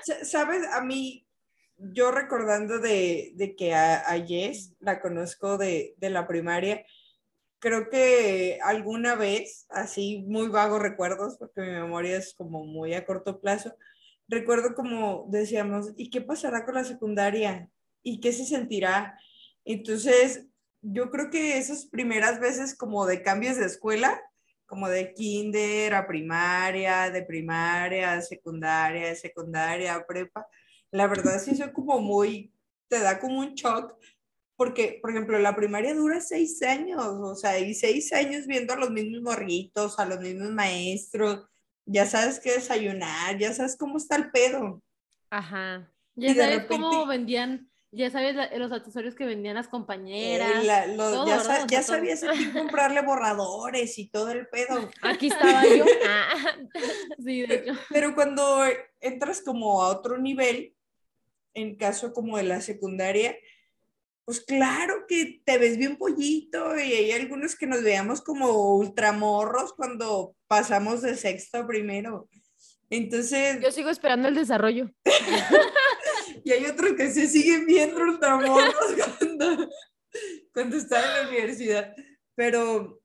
Sa- 0.05 0.25
¿Sabes? 0.25 0.67
A 0.73 0.81
mí, 0.83 1.28
yo 1.79 2.11
recordando 2.11 2.79
de, 2.79 3.33
de 3.37 3.55
que 3.57 3.75
a, 3.75 4.01
a 4.01 4.25
Jess 4.25 4.75
la 4.81 5.01
conozco 5.01 5.59
de, 5.59 5.95
de 5.99 6.11
la 6.11 6.27
primaria, 6.27 6.85
creo 7.59 7.89
que 7.91 8.59
alguna 8.63 9.15
vez, 9.15 9.67
así 9.71 10.25
muy 10.27 10.49
vagos 10.49 10.83
recuerdos, 10.83 11.37
porque 11.39 11.61
mi 11.61 11.71
memoria 11.71 12.17
es 12.17 12.35
como 12.35 12.65
muy 12.65 12.95
a 12.95 13.05
corto 13.05 13.41
plazo, 13.41 13.75
recuerdo 14.29 14.75
como 14.75 15.27
decíamos, 15.29 15.93
¿y 15.97 16.11
qué 16.11 16.21
pasará 16.21 16.65
con 16.65 16.75
la 16.75 16.85
secundaria? 16.85 17.69
¿Y 18.03 18.21
qué 18.21 18.33
se 18.33 18.45
sentirá? 18.45 19.19
Entonces, 19.65 20.47
yo 20.83 21.11
creo 21.11 21.31
que 21.31 21.59
esas 21.59 21.87
primeras 21.87 22.41
veces 22.41 22.77
como 22.77 23.07
de 23.07 23.23
cambios 23.23 23.57
de 23.57 23.67
escuela, 23.67 24.21
como 24.67 24.89
de 24.89 25.15
kinder 25.15 25.95
a 25.95 26.07
primaria, 26.07 27.11
de 27.11 27.23
primaria 27.23 28.13
a 28.13 28.23
secundaria, 28.23 29.09
de 29.09 29.17
secundaria 29.17 29.95
a 29.95 30.07
prepa, 30.07 30.47
la 30.91 31.07
verdad 31.07 31.39
sí 31.41 31.57
soy 31.57 31.73
como 31.73 32.01
muy, 32.01 32.53
te 32.89 33.01
da 33.01 33.19
como 33.19 33.41
un 33.41 33.55
shock, 33.55 33.95
porque, 34.57 34.99
por 35.01 35.11
ejemplo, 35.11 35.39
la 35.39 35.55
primaria 35.55 35.95
dura 35.95 36.21
seis 36.21 36.61
años, 36.63 37.01
o 37.05 37.35
sea, 37.37 37.59
y 37.59 37.75
seis 37.75 38.13
años 38.13 38.47
viendo 38.47 38.73
a 38.75 38.77
los 38.77 38.91
mismos 38.91 39.23
morritos, 39.23 39.99
a 39.99 40.05
los 40.05 40.19
mismos 40.21 40.51
maestros, 40.51 41.45
ya 41.87 42.07
sabes 42.07 42.41
qué 42.41 42.53
desayunar, 42.55 43.39
ya 43.39 43.53
sabes 43.55 43.77
cómo 43.77 43.99
está 43.99 44.17
el 44.17 44.31
pedo. 44.31 44.83
Ajá. 45.31 45.91
Ya 46.17 46.31
Y 46.31 46.35
sabes 46.35 46.65
cómo 46.67 46.91
repente- 46.91 47.09
vendían, 47.09 47.71
ya 47.93 48.11
sabes 48.11 48.35
la- 48.35 48.51
los 48.59 48.73
accesorios 48.73 49.15
que 49.15 49.25
vendían 49.27 49.55
las 49.55 49.69
compañeras. 49.69 50.51
Eh, 50.63 50.67
la- 50.67 50.87
lo- 50.89 51.11
todo, 51.13 51.27
ya 51.29 51.37
¿verdad? 51.37 51.57
sa- 51.59 51.65
O 51.65 51.67
ya 51.69 51.83
sabías 51.83 52.25
a 52.25 52.33
quién 52.33 52.51
comprarle 52.53 53.03
borradores 53.03 53.97
y 53.99 54.09
todo 54.09 54.31
el 54.31 54.49
pedo. 54.49 54.91
Aquí 55.03 55.29
estaba 55.29 55.63
yo. 55.67 55.85
Ah, 56.11 56.35
Sí, 57.25 57.43
de 57.47 57.55
hecho. 57.55 57.73
Pero 57.91 58.15
cuando 58.17 58.65
entras 59.01 59.41
como 59.41 59.83
a 59.83 59.89
otro 59.91 60.19
nivel, 60.19 60.75
en 61.55 61.77
caso 61.77 62.13
como 62.13 62.37
de 62.37 62.45
la 62.45 62.61
secundaria, 62.61 63.37
pues 64.25 64.41
claro 64.41 65.07
que 65.09 65.41
te 65.45 65.57
ves 65.59 65.79
bien 65.79 65.97
pollito 65.97 66.77
y 66.79 66.93
hay 66.93 67.13
algunos 67.13 67.57
que 67.57 67.67
nos 67.67 67.83
veamos 67.83 68.21
como 68.21 68.77
ultramorros 68.77 69.73
cuando 69.73 70.37
pasamos 70.47 71.03
de 71.03 71.17
sexto 71.17 71.59
a 71.59 71.67
primero. 71.67 72.29
Entonces, 72.91 73.61
yo 73.63 73.71
sigo 73.71 73.91
esperando 73.91 74.29
el 74.29 74.35
desarrollo. 74.35 74.91
y 76.45 76.53
hay 76.53 76.67
otros 76.67 76.93
que 76.93 77.11
se 77.11 77.27
siguen 77.27 77.67
viendo 77.67 78.01
ultramorros 78.01 78.75
cuando, 79.19 79.71
cuando 80.53 80.77
están 80.77 81.05
en 81.05 81.23
la 81.23 81.29
universidad. 81.29 81.95
Pero 82.35 83.01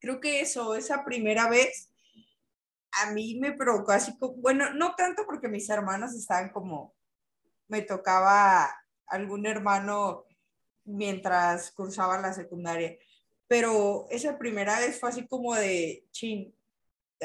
creo 0.00 0.20
que 0.20 0.40
eso, 0.40 0.74
esa 0.74 1.04
primera 1.04 1.48
vez, 1.48 1.90
a 2.92 3.12
mí 3.12 3.38
me 3.40 3.52
provocó 3.52 3.92
así, 3.92 4.16
como- 4.18 4.34
bueno, 4.34 4.72
no 4.74 4.94
tanto 4.94 5.24
porque 5.26 5.48
mis 5.48 5.68
hermanos 5.70 6.14
estaban 6.14 6.50
como, 6.50 6.94
me 7.68 7.82
tocaba 7.82 8.70
algún 9.06 9.46
hermano 9.46 10.24
mientras 10.84 11.70
cursaba 11.72 12.20
la 12.20 12.32
secundaria, 12.32 12.96
pero 13.46 14.06
esa 14.10 14.38
primera 14.38 14.78
vez 14.78 14.98
fue 14.98 15.10
así 15.10 15.26
como 15.26 15.54
de, 15.54 16.06
chin, 16.10 16.54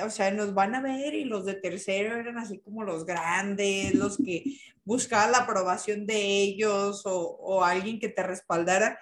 o 0.04 0.10
sea, 0.10 0.32
nos 0.32 0.54
van 0.54 0.76
a 0.76 0.82
ver 0.82 1.14
y 1.14 1.26
los 1.26 1.46
de 1.46 1.56
tercero 1.56 2.16
eran 2.16 2.38
así 2.38 2.60
como 2.60 2.84
los 2.84 3.06
grandes, 3.06 3.96
los 3.96 4.18
que 4.18 4.44
buscaban 4.86 5.32
la 5.32 5.40
aprobación 5.40 6.06
de 6.06 6.42
ellos 6.42 7.06
o, 7.06 7.20
o 7.20 7.64
alguien 7.64 8.00
que 8.00 8.10
te 8.10 8.24
respaldara 8.24 9.00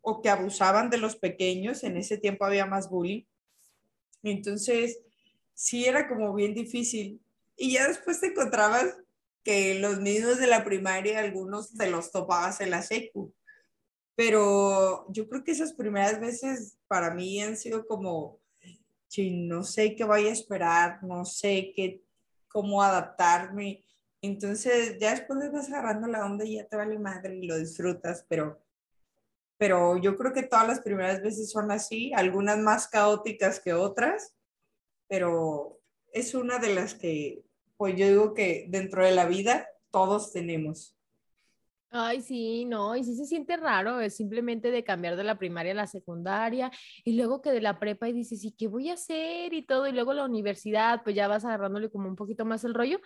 o 0.00 0.22
que 0.22 0.30
abusaban 0.30 0.88
de 0.88 0.98
los 0.98 1.16
pequeños, 1.16 1.82
en 1.82 1.96
ese 1.96 2.16
tiempo 2.16 2.44
había 2.44 2.64
más 2.64 2.88
bullying. 2.88 3.24
Entonces, 4.22 5.00
sí 5.52 5.84
era 5.84 6.08
como 6.08 6.32
bien 6.32 6.54
difícil. 6.54 7.20
Y 7.56 7.72
ya 7.72 7.88
después 7.88 8.20
te 8.20 8.28
encontrabas 8.28 8.96
que 9.46 9.78
los 9.78 10.00
niños 10.00 10.38
de 10.40 10.48
la 10.48 10.64
primaria, 10.64 11.20
algunos 11.20 11.72
te 11.72 11.88
los 11.88 12.10
topabas 12.10 12.60
en 12.60 12.70
la 12.72 12.82
secu. 12.82 13.32
Pero 14.16 15.06
yo 15.12 15.28
creo 15.28 15.44
que 15.44 15.52
esas 15.52 15.72
primeras 15.72 16.20
veces 16.20 16.78
para 16.88 17.14
mí 17.14 17.40
han 17.40 17.56
sido 17.56 17.86
como, 17.86 18.40
"Chin, 19.08 19.46
no 19.46 19.62
sé 19.62 19.94
qué 19.94 20.02
vaya 20.02 20.30
a 20.30 20.32
esperar, 20.32 21.00
no 21.04 21.24
sé 21.24 21.72
qué, 21.76 22.02
cómo 22.48 22.82
adaptarme. 22.82 23.84
Entonces 24.20 24.98
ya 24.98 25.12
después 25.12 25.52
vas 25.52 25.68
agarrando 25.68 26.08
la 26.08 26.24
onda 26.24 26.44
y 26.44 26.56
ya 26.56 26.66
te 26.66 26.76
vale 26.76 26.98
madre 26.98 27.36
y 27.36 27.46
lo 27.46 27.56
disfrutas, 27.56 28.26
pero, 28.28 28.60
pero 29.58 29.96
yo 29.98 30.16
creo 30.16 30.32
que 30.32 30.42
todas 30.42 30.66
las 30.66 30.80
primeras 30.80 31.22
veces 31.22 31.52
son 31.52 31.70
así, 31.70 32.12
algunas 32.14 32.58
más 32.58 32.88
caóticas 32.88 33.60
que 33.60 33.74
otras, 33.74 34.34
pero 35.06 35.78
es 36.12 36.34
una 36.34 36.58
de 36.58 36.74
las 36.74 36.94
que, 36.94 37.45
pues 37.76 37.96
yo 37.96 38.06
digo 38.08 38.34
que 38.34 38.66
dentro 38.68 39.04
de 39.04 39.12
la 39.12 39.26
vida 39.26 39.68
todos 39.90 40.32
tenemos. 40.32 40.96
Ay, 41.90 42.20
sí, 42.20 42.64
no, 42.64 42.96
y 42.96 43.04
sí 43.04 43.14
se 43.14 43.24
siente 43.24 43.56
raro, 43.56 44.00
es 44.00 44.16
simplemente 44.16 44.70
de 44.70 44.84
cambiar 44.84 45.16
de 45.16 45.24
la 45.24 45.38
primaria 45.38 45.72
a 45.72 45.76
la 45.76 45.86
secundaria 45.86 46.70
y 47.04 47.16
luego 47.16 47.40
que 47.40 47.52
de 47.52 47.60
la 47.60 47.78
prepa 47.78 48.08
y 48.08 48.12
dices, 48.12 48.44
¿y 48.44 48.52
qué 48.52 48.66
voy 48.66 48.90
a 48.90 48.94
hacer? 48.94 49.54
Y 49.54 49.62
todo, 49.62 49.86
y 49.86 49.92
luego 49.92 50.12
la 50.12 50.24
universidad, 50.24 51.02
pues 51.04 51.16
ya 51.16 51.28
vas 51.28 51.44
agarrándole 51.44 51.88
como 51.88 52.08
un 52.08 52.16
poquito 52.16 52.44
más 52.44 52.64
el 52.64 52.74
rollo, 52.74 53.00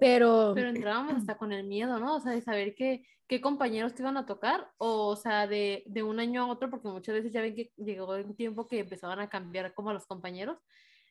pero, 0.00 0.52
Pero 0.54 0.70
entrábamos 0.70 1.14
hasta 1.14 1.36
con 1.36 1.52
el 1.52 1.66
miedo, 1.66 1.98
¿no? 1.98 2.16
O 2.16 2.20
sea, 2.20 2.32
de 2.32 2.40
saber 2.40 2.74
qué, 2.74 3.04
qué 3.26 3.42
compañeros 3.42 3.94
te 3.94 4.02
iban 4.02 4.16
a 4.16 4.24
tocar, 4.24 4.70
o, 4.78 5.08
o 5.08 5.16
sea, 5.16 5.46
de, 5.46 5.82
de 5.86 6.02
un 6.02 6.18
año 6.18 6.42
a 6.42 6.46
otro, 6.46 6.70
porque 6.70 6.88
muchas 6.88 7.16
veces 7.16 7.32
ya 7.32 7.42
ven 7.42 7.54
que 7.54 7.72
llegó 7.76 8.14
un 8.14 8.34
tiempo 8.34 8.66
que 8.66 8.78
empezaban 8.78 9.20
a 9.20 9.28
cambiar 9.28 9.74
como 9.74 9.90
a 9.90 9.92
los 9.92 10.06
compañeros, 10.06 10.56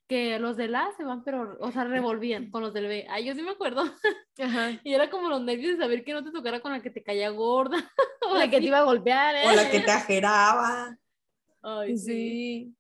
que 0.10 0.40
los 0.40 0.58
del 0.58 0.74
A 0.74 0.92
se 0.98 1.04
van, 1.04 1.24
pero, 1.24 1.56
o 1.60 1.72
sea, 1.72 1.84
revolvían 1.84 2.50
con 2.50 2.64
los 2.64 2.74
del 2.74 2.88
B. 2.88 3.06
Ay, 3.10 3.26
yo 3.26 3.36
sí 3.36 3.44
me 3.44 3.52
acuerdo. 3.52 3.84
Ajá, 4.40 4.82
Y 4.84 4.96
era 4.96 5.08
como 5.12 5.30
los 5.30 5.42
nervios 5.44 5.78
de 5.78 5.84
saber 5.84 6.04
que 6.04 6.14
no 6.14 6.24
te 6.24 6.32
tocara 6.32 6.62
con 6.62 6.72
la 6.72 6.82
que 6.82 6.90
te 6.90 7.04
caía 7.04 7.30
gorda. 7.30 7.78
o 8.28 8.36
la 8.36 8.50
que 8.50 8.58
te 8.58 8.66
iba 8.66 8.80
a 8.80 8.84
golpear, 8.84 9.36
¿eh? 9.36 9.48
O 9.48 9.52
la 9.52 9.70
que 9.70 9.80
te 9.82 9.92
ajeraba, 9.92 10.98
Ay, 11.62 11.96
sí. 11.96 12.06
Sí. 12.06 12.76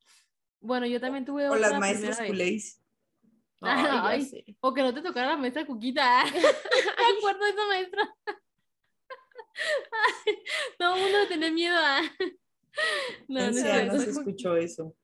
Bueno, 0.60 0.88
yo 0.88 1.00
también 1.00 1.24
tuve 1.24 1.48
o 1.48 1.54
otra 1.54 1.70
las 1.70 1.80
maestras 1.80 2.20
culés. 2.26 2.82
Ay. 3.62 4.58
O 4.62 4.74
que 4.74 4.82
no 4.82 4.94
te 4.94 5.02
tocara 5.02 5.28
la 5.28 5.38
maestra 5.38 5.68
Cuquita. 5.68 6.24
me 6.26 7.18
acuerdo 7.20 7.44
de 7.44 7.52
esa 7.52 7.68
maestra. 7.68 8.15
Ay, 10.26 10.36
todo 10.80 10.96
el 10.96 11.02
mundo 11.02 11.18
tenía 11.28 11.52
miedo 11.52 11.78
a. 11.78 12.02
No, 13.28 13.48
no 13.48 13.54
cierto. 13.54 13.94
no 13.94 14.02
se 14.02 14.10
escuchó 14.10 14.56
eso. 14.56 14.96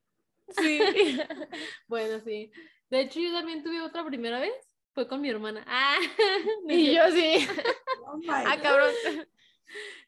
Sí. 0.50 0.80
Bueno, 1.88 2.20
sí. 2.24 2.52
De 2.90 3.02
hecho, 3.02 3.20
yo 3.20 3.32
también 3.34 3.64
tuve 3.64 3.82
otra 3.82 4.06
primera 4.06 4.40
vez. 4.40 4.54
Fue 4.94 5.08
con 5.08 5.20
mi 5.22 5.30
hermana. 5.30 5.64
Ah, 5.68 5.98
Y 6.70 6.94
yo 6.96 7.02
sí. 7.12 7.48
Oh 8.08 8.20
Ah, 8.30 8.58
cabrón. 8.62 8.92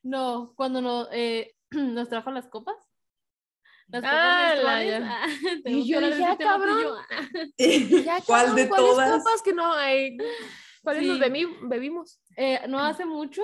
No, 0.04 0.54
cuando 0.56 0.82
no, 0.82 1.08
eh, 1.12 1.56
nos 1.72 2.10
trajo 2.10 2.32
las 2.32 2.48
copas. 2.48 2.76
Las 3.88 4.02
copas 4.02 4.14
Ah, 4.16 4.56
la- 4.56 4.78
menstruales. 4.78 5.00
ya. 5.00 5.24
Ah, 5.24 5.28
Y 5.58 5.62
tenemos 5.64 5.88
yo 5.88 6.02
de 6.02 6.08
dije, 6.12 6.24
ah, 6.26 6.34
y 6.40 6.44
cabrón. 6.44 6.82
yo. 6.84 6.96
Ah. 7.10 7.28
Ya, 8.06 8.22
¿Cuál 8.26 8.56
de 8.56 8.68
¿cuáles 8.70 8.86
todas? 8.88 9.24
copas 9.24 9.42
que 9.42 9.54
no 9.54 9.74
hay? 9.74 10.18
¿Cuáles 10.84 11.04
nos 11.04 11.18
Sí. 11.18 11.48
bebimos? 11.64 12.20
Eh, 12.38 12.62
no 12.68 12.80
hace 12.80 13.06
mucho 13.06 13.42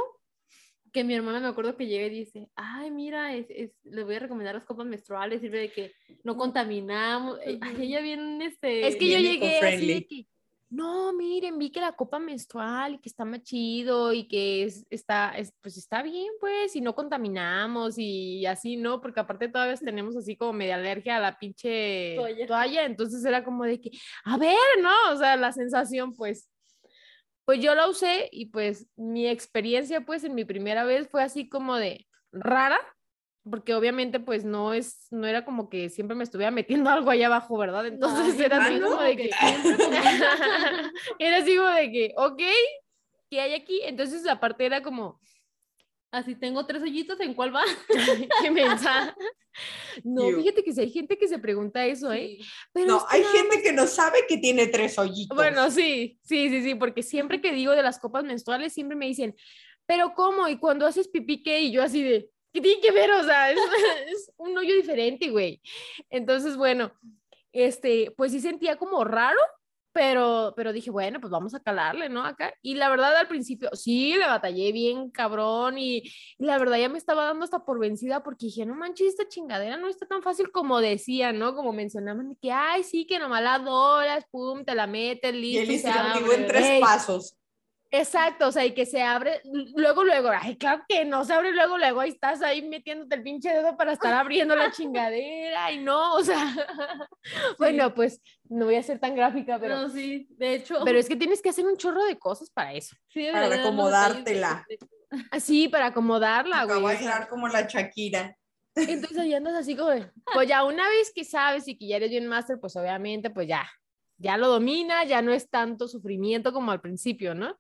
que 0.94 1.04
mi 1.04 1.14
hermana 1.16 1.40
me 1.40 1.48
acuerdo 1.48 1.76
que 1.76 1.88
llega 1.88 2.06
y 2.08 2.12
dice, 2.12 2.48
ay, 2.56 2.92
mira, 2.92 3.34
es, 3.36 3.48
es- 3.50 3.72
les 3.84 4.06
voy 4.06 4.16
a 4.16 4.20
recomendar 4.20 4.56
las 4.56 4.64
copas 4.66 4.86
menstruales, 4.86 5.42
sirve 5.42 5.60
de 5.60 5.70
que 5.72 5.92
no 6.24 6.38
contaminamos. 6.38 7.40
Ay, 7.46 7.60
ella 7.80 8.00
bien, 8.00 8.42
este... 8.42 8.88
Es 8.88 8.96
que 8.96 9.10
yo 9.12 9.18
llegué 9.20 9.60
así 9.60 9.88
de 9.88 10.06
que, 10.08 10.28
no, 10.70 11.14
miren, 11.14 11.60
vi 11.60 11.70
que 11.72 11.80
la 11.82 11.92
copa 11.92 12.18
menstrual 12.18 12.96
y 12.96 12.98
que 13.00 13.10
está 13.10 13.26
más 13.26 13.44
chido 13.44 14.12
y 14.14 14.28
que 14.28 14.64
es- 14.64 14.86
está, 14.90 15.32
es- 15.38 15.52
pues 15.62 15.78
está 15.78 16.02
bien, 16.04 16.32
pues, 16.40 16.76
y 16.76 16.82
no 16.82 16.96
contaminamos 16.96 17.96
y 17.98 18.46
así, 18.46 18.78
¿no? 18.78 19.00
Porque 19.02 19.20
aparte 19.20 19.50
todavía 19.50 19.76
tenemos 19.78 20.16
así 20.16 20.36
como 20.36 20.54
media 20.54 20.76
alergia 20.76 21.18
a 21.18 21.20
la 21.20 21.38
pinche 21.38 22.16
Toalla. 22.16 22.48
toalla, 22.48 22.86
entonces 22.86 23.24
era 23.26 23.44
como 23.44 23.64
de 23.66 23.80
que, 23.82 23.92
a 24.26 24.38
ver, 24.38 24.58
¿no? 24.82 24.94
O 25.12 25.18
sea, 25.18 25.36
la 25.38 25.52
sensación, 25.52 26.14
pues, 26.14 26.50
pues 27.46 27.60
yo 27.60 27.76
la 27.76 27.88
usé 27.88 28.30
y 28.32 28.48
pues 28.48 28.88
mi 28.96 29.28
experiencia, 29.28 30.02
pues, 30.02 30.24
en 30.24 30.36
mi 30.36 30.46
primera 30.46 30.84
vez 30.84 31.08
fue 31.10 31.24
así 31.24 31.50
como 31.50 31.76
de 31.76 32.08
rara, 32.32 32.80
porque 33.50 33.76
obviamente 33.76 34.20
pues 34.20 34.46
no 34.46 34.74
es, 34.74 35.08
no 35.12 35.28
era 35.28 35.44
como 35.44 35.70
que 35.70 35.90
siempre 35.90 36.16
me 36.16 36.24
estuviera 36.24 36.52
metiendo 36.52 36.90
algo 36.90 37.10
allá 37.10 37.28
abajo, 37.28 37.58
¿verdad? 37.58 37.86
Entonces 37.88 38.40
era 38.40 38.64
así 38.64 38.80
¿no? 38.80 38.90
como 38.90 39.02
de 39.02 39.16
que, 39.18 39.30
era 41.20 41.38
así 41.38 41.56
como 41.56 41.70
de 41.70 41.92
que, 41.92 42.14
ok, 42.18 42.42
¿qué 43.30 43.42
hay 43.42 43.54
aquí? 43.54 43.82
Entonces 43.84 44.24
la 44.24 44.40
parte 44.40 44.66
era 44.66 44.82
como, 44.82 45.20
Así 46.14 46.36
tengo 46.36 46.64
tres 46.68 46.84
hoyitos, 46.84 47.20
¿en 47.22 47.34
cuál 47.34 47.56
va? 47.56 47.64
qué 48.44 48.52
mensa. 48.52 49.16
No, 50.04 50.30
fíjate 50.30 50.64
que 50.64 50.74
si 50.74 50.82
hay 50.82 50.90
gente 50.90 51.18
que 51.18 51.28
se 51.28 51.40
pregunta 51.40 51.86
eso, 51.86 52.12
¿eh? 52.12 52.38
Sí. 52.40 52.46
Pero 52.74 52.88
No, 52.88 53.06
hay 53.10 53.22
nada 53.22 53.34
gente 53.34 53.62
que 53.62 53.74
no 53.74 53.88
sabe 53.88 54.26
que 54.28 54.38
tiene 54.38 54.68
tres 54.68 54.98
hoyitos. 54.98 55.36
Bueno, 55.36 55.70
sí, 55.72 56.20
sí, 56.24 56.50
sí, 56.50 56.64
sí, 56.64 56.76
porque 56.76 57.04
siempre 57.04 57.42
que 57.42 57.52
digo 57.52 57.74
de 57.74 57.84
las 57.84 58.00
copas 58.00 58.24
menstruales, 58.24 58.74
siempre 58.74 58.98
me 58.98 59.08
dicen, 59.08 59.36
pero 59.86 60.14
¿cómo? 60.14 60.48
Y 60.48 60.58
cuando 60.58 60.86
haces 60.86 61.08
pipí, 61.08 61.44
¿qué? 61.44 61.62
Y 61.62 61.72
yo 61.72 61.84
así 61.84 62.04
de, 62.04 62.30
¿qué 62.54 62.62
tiene 62.62 62.82
que 62.82 62.92
ver? 62.92 63.12
O 63.12 63.24
sea, 63.24 63.52
es, 63.52 63.58
es 64.08 64.32
un 64.38 64.58
hoyo 64.58 64.76
diferente, 64.76 65.30
güey. 65.30 65.62
Entonces, 66.10 66.56
bueno, 66.58 66.94
este, 67.52 68.12
pues 68.18 68.32
sí 68.32 68.40
sentía 68.40 68.78
como 68.78 69.04
raro, 69.04 69.40
pero, 69.94 70.54
pero 70.56 70.74
dije, 70.74 70.90
bueno, 70.90 71.20
pues 71.22 71.32
vamos 71.32 71.54
a 71.54 71.60
calarle, 71.60 72.10
¿no? 72.10 72.26
Acá. 72.26 72.54
Y 72.62 72.76
la 72.76 72.90
verdad, 72.90 73.16
al 73.16 73.28
principio, 73.28 73.70
sí, 73.74 74.16
le 74.16 74.26
batallé 74.26 74.72
bien 74.72 75.10
cabrón 75.12 75.78
y, 75.78 75.98
y 76.38 76.46
la 76.46 76.58
verdad 76.58 76.78
ya 76.78 76.90
me 76.90 76.98
estaba 76.98 77.26
dando 77.26 77.46
hasta 77.46 77.64
por 77.64 77.80
vencida 77.80 78.24
porque 78.24 78.48
dije, 78.48 78.66
no 78.66 78.76
manches, 78.76 79.10
esta 79.10 79.28
chingadera 79.28 79.78
no 79.78 79.88
está 79.88 80.06
tan 80.06 80.24
fácil 80.24 80.52
como 80.52 80.82
decían, 80.82 81.38
¿no? 81.38 81.56
Como 81.56 81.72
mencionaban, 81.74 82.30
de 82.30 82.36
que, 82.36 82.52
ay, 82.52 82.84
sí, 82.84 83.06
que 83.06 83.20
nomás 83.20 83.44
la 83.44 83.60
doras, 83.60 84.26
pum, 84.32 84.66
te 84.66 84.76
la 84.76 84.88
metes, 84.88 85.34
y 85.34 85.38
listo. 85.66 85.88
se 85.88 85.90
abre. 85.90 86.36
en 86.36 86.48
tres 86.48 86.82
pasos. 86.82 87.36
Exacto, 87.96 88.48
o 88.48 88.52
sea, 88.52 88.66
y 88.66 88.74
que 88.74 88.88
se 88.88 89.04
abre 89.04 89.40
luego, 89.76 90.04
luego, 90.04 90.30
ay, 90.36 90.56
claro 90.58 90.84
que 90.90 91.06
no 91.06 91.24
se 91.26 91.34
abre 91.34 91.52
luego, 91.52 91.78
luego, 91.78 92.02
ahí 92.02 92.10
estás 92.10 92.42
ahí 92.42 92.64
metiéndote 92.68 93.14
el 93.14 93.22
pinche 93.22 93.50
dedo 93.54 93.78
para 93.78 93.94
estar 93.94 94.12
abriendo 94.16 94.56
la 94.56 94.72
chingadera 94.72 95.72
y 95.72 95.78
no, 95.78 96.16
o 96.16 96.24
sea, 96.24 96.44
bueno, 97.60 97.94
pues 97.94 98.20
no 98.50 98.66
voy 98.66 98.76
a 98.78 98.82
ser 98.84 98.98
tan 98.98 99.16
gráfica, 99.16 99.60
pero, 99.60 99.76
No, 99.78 99.90
sí, 99.90 100.26
de 100.32 100.56
hecho, 100.56 100.80
pero 100.84 100.98
es 100.98 101.08
que 101.08 101.16
tienes 101.16 101.40
que 101.40 101.50
hacer 101.50 101.68
un 101.68 101.78
chorro 101.78 102.04
de 102.06 102.18
cosas 102.18 102.50
para 102.50 102.74
eso. 102.74 102.96
sí, 103.10 103.28
para 103.32 103.46
Ah, 103.48 103.60
acomodártela. 103.60 104.66
de- 104.68 104.80
Así, 105.30 105.68
para 105.68 105.86
acomodarla, 105.86 106.64
güey. 106.66 106.78
o 106.84 106.88
sea, 106.90 106.98
bailar 106.98 107.28
como 107.28 107.48
la 107.48 107.62
Shakira. 107.68 108.36
entonces 108.76 109.20
ahí 109.20 109.36
andas 109.36 109.54
así 109.54 109.76
como, 109.76 109.92
pues 110.34 110.48
ya 110.48 110.64
una 110.64 110.90
vez 110.90 111.12
que 111.14 111.24
sabes 111.24 111.68
y 111.68 111.78
que 111.78 111.86
ya 111.86 111.98
eres 111.98 112.10
bien 112.10 112.26
máster, 112.26 112.60
pues 112.60 112.76
obviamente, 112.76 113.30
pues 113.30 113.48
ya, 113.48 113.70
ya 114.18 114.36
lo 114.38 114.48
domina, 114.48 115.04
ya 115.04 115.22
no 115.22 115.32
es 115.32 115.48
tanto 115.52 115.88
sufrimiento 115.88 116.52
como 116.54 116.72
al 116.72 116.82
principio, 116.82 117.36
¿no? 117.36 117.56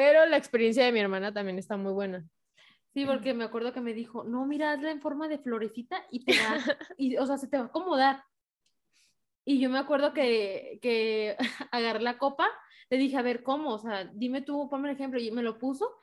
Pero 0.00 0.24
la 0.24 0.38
experiencia 0.38 0.82
de 0.82 0.92
mi 0.92 1.00
hermana 1.00 1.30
también 1.30 1.58
está 1.58 1.76
muy 1.76 1.92
buena. 1.92 2.24
Sí, 2.94 3.04
porque 3.04 3.34
me 3.34 3.44
acuerdo 3.44 3.74
que 3.74 3.82
me 3.82 3.92
dijo, 3.92 4.24
no, 4.24 4.46
mira, 4.46 4.72
hazla 4.72 4.90
en 4.90 5.02
forma 5.02 5.28
de 5.28 5.36
florecita 5.36 6.06
y 6.10 6.24
te 6.24 6.32
va, 6.32 6.56
y, 6.96 7.18
o 7.18 7.26
sea, 7.26 7.36
se 7.36 7.48
te 7.48 7.58
va 7.58 7.64
a 7.64 7.66
acomodar. 7.66 8.24
Y 9.44 9.60
yo 9.60 9.68
me 9.68 9.78
acuerdo 9.78 10.14
que, 10.14 10.78
que 10.80 11.36
agarré 11.70 12.00
la 12.00 12.16
copa, 12.16 12.48
le 12.88 12.96
dije, 12.96 13.18
a 13.18 13.22
ver, 13.22 13.42
¿cómo? 13.42 13.74
O 13.74 13.78
sea, 13.78 14.06
dime 14.14 14.40
tú, 14.40 14.70
ponme 14.70 14.88
el 14.88 14.94
ejemplo, 14.94 15.20
y 15.20 15.30
me 15.32 15.42
lo 15.42 15.58
puso. 15.58 15.98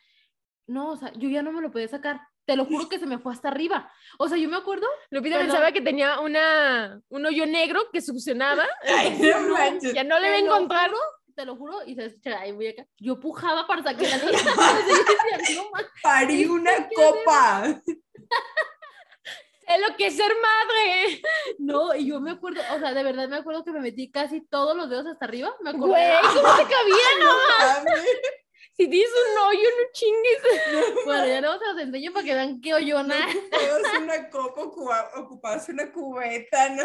No, 0.67 0.91
o 0.91 0.95
sea, 0.95 1.11
yo 1.13 1.27
ya 1.27 1.41
no 1.41 1.51
me 1.51 1.61
lo 1.61 1.71
podía 1.71 1.87
sacar. 1.87 2.21
Te 2.45 2.55
lo 2.55 2.65
juro 2.65 2.87
que 2.89 2.99
se 2.99 3.07
me 3.07 3.17
fue 3.17 3.33
hasta 3.33 3.47
arriba. 3.47 3.91
O 4.19 4.29
sea, 4.29 4.37
yo 4.37 4.47
me 4.47 4.57
acuerdo, 4.57 4.85
Lupita 5.09 5.37
Perdón. 5.37 5.47
pensaba 5.53 5.71
que 5.71 5.81
tenía 5.81 6.19
una, 6.19 7.01
un 7.09 7.25
hoyo 7.25 7.47
negro 7.47 7.81
que 7.91 8.01
succionaba. 8.01 8.63
Ay, 8.87 9.19
no. 9.19 9.91
Ya 9.91 10.03
no 10.03 10.19
le 10.19 10.29
va 10.29 10.35
a 10.35 10.39
Te 11.37 11.45
lo 11.45 11.55
juro, 11.55 11.83
y 11.85 11.93
se 11.93 12.05
escucha, 12.05 12.39
ahí 12.39 12.51
voy 12.51 12.69
acá. 12.69 12.87
Yo 12.97 13.19
pujaba 13.19 13.67
para 13.67 13.83
sacar 13.83 14.01
la 14.09 14.17
niña. 14.17 14.39
no, 15.55 15.69
Parí 16.01 16.45
una 16.47 16.89
copa. 16.89 17.79
Es 19.67 19.81
lo 19.85 19.97
que 19.97 20.05
es 20.07 20.15
ser 20.15 20.31
madre. 20.41 21.21
no, 21.59 21.93
y 21.93 22.07
yo 22.07 22.21
me 22.21 22.31
acuerdo, 22.31 22.61
o 22.73 22.79
sea, 22.79 22.93
de 22.93 23.03
verdad 23.03 23.27
me 23.27 23.35
acuerdo 23.35 23.65
que 23.65 23.71
me 23.73 23.81
metí 23.81 24.09
casi 24.09 24.39
todos 24.47 24.77
los 24.77 24.89
dedos 24.89 25.05
hasta 25.07 25.25
arriba. 25.25 25.53
Me 25.59 25.71
acuerdo. 25.71 25.87
Güey, 25.89 26.09
¿cómo 26.21 26.55
te 26.55 26.63
cabía? 26.63 27.07
No 27.19 27.35
mames. 27.59 28.05
Si 28.77 28.87
tienes 28.89 29.09
un 29.11 29.39
hoyo, 29.43 29.59
no 29.77 29.85
chingues. 29.91 30.95
Bueno, 31.03 31.27
ya 31.27 31.41
luego 31.41 31.59
se 31.59 31.65
los 31.65 31.77
enseño 31.81 32.13
para 32.13 32.25
que 32.25 32.33
vean 32.33 32.61
qué 32.61 32.73
hoyona. 32.75 33.27
Ocupabas 33.27 33.99
una 34.01 34.29
copa, 34.29 34.61
ocupa- 34.61 35.11
ocupabas 35.17 35.67
una 35.69 35.91
cubeta, 35.91 36.69
¿no? 36.69 36.83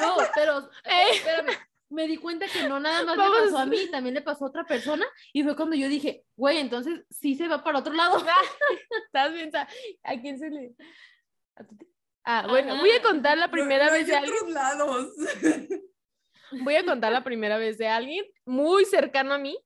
No, 0.00 0.16
pero 0.34 0.58
Eh. 0.84 1.10
espérame. 1.12 1.52
Me 1.94 2.08
di 2.08 2.16
cuenta 2.16 2.46
que 2.48 2.68
no 2.68 2.80
nada 2.80 3.04
más 3.04 3.16
Vamos. 3.16 3.38
me 3.38 3.44
pasó 3.46 3.58
a 3.58 3.66
mí, 3.66 3.88
también 3.90 4.14
le 4.14 4.22
pasó 4.22 4.44
a 4.44 4.48
otra 4.48 4.64
persona. 4.64 5.06
Y 5.32 5.42
fue 5.44 5.54
cuando 5.54 5.76
yo 5.76 5.88
dije, 5.88 6.24
güey, 6.36 6.58
entonces 6.58 7.04
sí 7.10 7.36
se 7.36 7.46
va 7.48 7.62
para 7.62 7.78
otro 7.78 7.92
lado. 7.94 8.16
Estás 9.06 9.32
bien. 9.32 9.50
¿A 10.02 10.20
quién 10.20 10.38
se 10.38 10.50
le.? 10.50 10.74
¿A 11.56 11.64
tu? 11.64 11.76
Ah, 12.24 12.46
bueno, 12.48 12.72
Ajá. 12.72 12.80
voy 12.80 12.90
a 12.90 13.02
contar 13.02 13.38
la 13.38 13.50
primera 13.50 13.86
No- 13.86 13.92
vez 13.92 14.06
de 14.06 14.16
alguien. 14.16 14.34
otros 14.34 14.50
lados. 14.52 15.08
Voy 16.62 16.76
a 16.76 16.84
contar 16.84 17.10
la 17.12 17.24
primera 17.24 17.58
vez 17.58 17.78
de 17.78 17.88
alguien 17.88 18.24
muy 18.44 18.84
cercano 18.84 19.34
a 19.34 19.38
mí. 19.38 19.58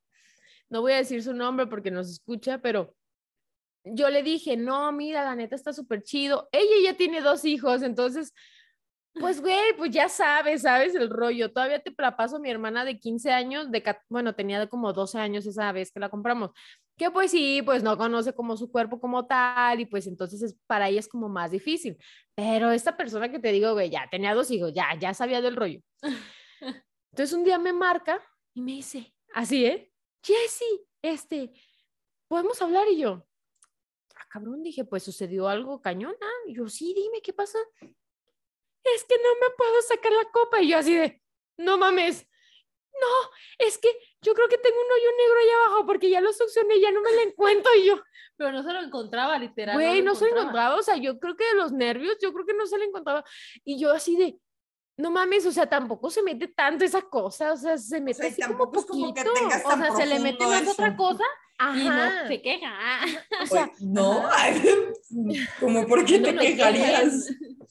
No 0.71 0.81
voy 0.81 0.93
a 0.93 0.97
decir 0.97 1.23
su 1.23 1.35
nombre 1.35 1.67
porque 1.67 1.91
nos 1.91 2.09
escucha, 2.11 2.59
pero 2.63 2.95
yo 3.85 4.09
le 4.11 4.23
dije, 4.23 4.57
no, 4.57 4.91
mira, 4.93 5.23
la 5.25 5.35
neta 5.35 5.55
está 5.55 5.73
súper 5.73 6.03
chido. 6.03 6.49
Ella 6.53 6.91
ya 6.91 6.97
tiene 6.97 7.21
dos 7.21 7.45
hijos, 7.45 7.83
entonces, 7.83 8.33
pues, 9.21 9.41
güey, 9.41 9.77
pues 9.77 9.91
ya 9.91 10.09
sabes, 10.09 10.63
sabes 10.63 10.95
el 10.95 11.11
rollo. 11.11 11.53
Todavía 11.53 11.83
te 11.83 11.95
la 11.99 12.17
paso 12.17 12.37
a 12.37 12.39
mi 12.39 12.51
hermana 12.51 12.85
de 12.85 12.99
15 12.99 13.31
años, 13.31 13.71
de, 13.71 13.83
bueno, 14.09 14.35
tenía 14.35 14.67
como 14.69 14.93
12 14.93 15.19
años 15.19 15.47
esa 15.47 15.71
vez 15.73 15.93
que 15.93 16.01
la 16.01 16.09
compramos. 16.09 16.51
Que 16.97 17.11
pues 17.11 17.31
sí, 17.31 17.63
pues 17.63 17.83
no 17.83 17.97
conoce 17.97 18.35
como 18.35 18.57
su 18.57 18.71
cuerpo 18.71 19.01
como 19.01 19.27
tal 19.27 19.81
y 19.81 19.87
pues 19.87 20.07
entonces 20.07 20.43
es, 20.43 20.57
para 20.67 20.89
ella 20.89 21.01
es 21.01 21.09
como 21.09 21.29
más 21.29 21.51
difícil. 21.51 21.97
Pero 22.35 22.71
esta 22.71 22.97
persona 22.97 23.31
que 23.31 23.39
te 23.39 23.53
digo, 23.53 23.73
güey, 23.73 23.91
ya 23.91 24.09
tenía 24.11 24.35
dos 24.35 24.51
hijos, 24.51 24.73
ya, 24.73 24.99
ya 24.99 25.15
sabía 25.15 25.41
del 25.41 25.57
rollo. 25.57 25.81
Entonces 27.13 27.37
un 27.37 27.45
día 27.45 27.59
me 27.59 27.73
marca 27.73 28.21
y 28.55 28.61
me 28.61 28.73
dice, 28.73 29.15
así, 29.35 29.65
¿eh? 29.65 29.93
Jessy, 30.23 30.87
este, 31.03 31.53
¿podemos 32.29 32.61
hablar? 32.61 32.89
Y 32.89 32.99
yo, 32.99 33.27
ah, 34.17 34.27
cabrón, 34.31 34.63
dije, 34.63 34.85
pues 34.85 35.03
sucedió 35.03 35.49
algo 35.49 35.81
cañón, 35.81 36.15
¿ah? 36.21 36.49
Y 36.49 36.57
yo, 36.57 36.69
sí, 36.69 36.93
dime, 36.95 37.21
¿qué 37.23 37.33
pasa? 37.33 37.59
Es 38.95 39.05
que 39.05 39.17
no 39.17 39.35
me 39.41 39.55
puedo 39.57 39.83
sacar 39.83 40.13
la 40.13 40.25
copa. 40.31 40.61
Y 40.61 40.69
yo 40.69 40.79
así 40.79 40.95
de, 40.95 41.21
no 41.57 41.79
mames, 41.79 42.27
no, 43.01 43.31
es 43.67 43.79
que 43.79 43.89
yo 44.23 44.35
creo 44.35 44.49
que 44.49 44.59
tengo 44.59 44.77
un 44.77 44.93
hoyo 44.93 45.11
negro 45.17 45.39
allá 45.41 45.67
abajo 45.67 45.87
porque 45.87 46.11
ya 46.11 46.21
lo 46.21 46.33
succioné 46.33 46.81
ya 46.81 46.91
no 46.91 47.01
me 47.01 47.13
lo 47.13 47.21
encuentro. 47.21 47.73
Y 47.75 47.87
yo, 47.87 48.03
Pero 48.37 48.53
no 48.53 48.63
se 48.63 48.73
lo 48.73 48.81
encontraba, 48.81 49.39
literal. 49.39 49.77
güey, 49.77 50.03
no 50.03 50.15
se 50.15 50.31
lo 50.31 50.39
encontraba. 50.39 50.77
O 50.77 50.83
sea, 50.83 50.97
yo 50.97 51.19
creo 51.19 51.37
que 51.37 51.45
de 51.45 51.55
los 51.55 51.73
nervios, 51.73 52.17
yo 52.21 52.33
creo 52.33 52.47
que 52.47 52.55
no 52.55 52.67
se 52.67 52.79
lo 52.79 52.85
encontraba. 52.85 53.25
Y 53.65 53.79
yo 53.81 53.93
así 53.93 54.17
de, 54.17 54.39
no 54.99 55.13
mames, 55.13 55.47
o 55.47 55.53
sea, 55.53 55.67
tampoco 55.67 56.11
se 56.11 56.23
mete 56.25 56.49
tanto 56.49 56.85
esa 56.85 57.03
cosa, 57.03 57.53
o 57.53 57.57
sea, 57.57 57.79
se 57.79 58.01
mete 58.01 58.15
sea, 58.15 58.29
y 58.29 58.33
así 58.33 58.43
como 58.43 58.71
poquito. 58.71 59.31
O 59.65 59.77
sea, 59.77 59.97
se 59.97 60.07
le 60.07 60.19
mete 60.19 60.45
más 60.45 60.67
otra 60.67 60.97
cosa 60.97 61.25
y 61.61 61.85
no 61.85 61.93
Ajá. 61.93 62.27
se 62.27 62.43
queja. 62.43 63.01
O 63.43 63.47
sea, 63.47 63.71
no, 63.81 64.27
ajá. 64.27 64.53
como 65.61 65.87
por 65.87 66.05
qué 66.05 66.19
no 66.19 66.29
te 66.29 66.39
sé. 66.39 66.57
quejarías. 66.57 67.31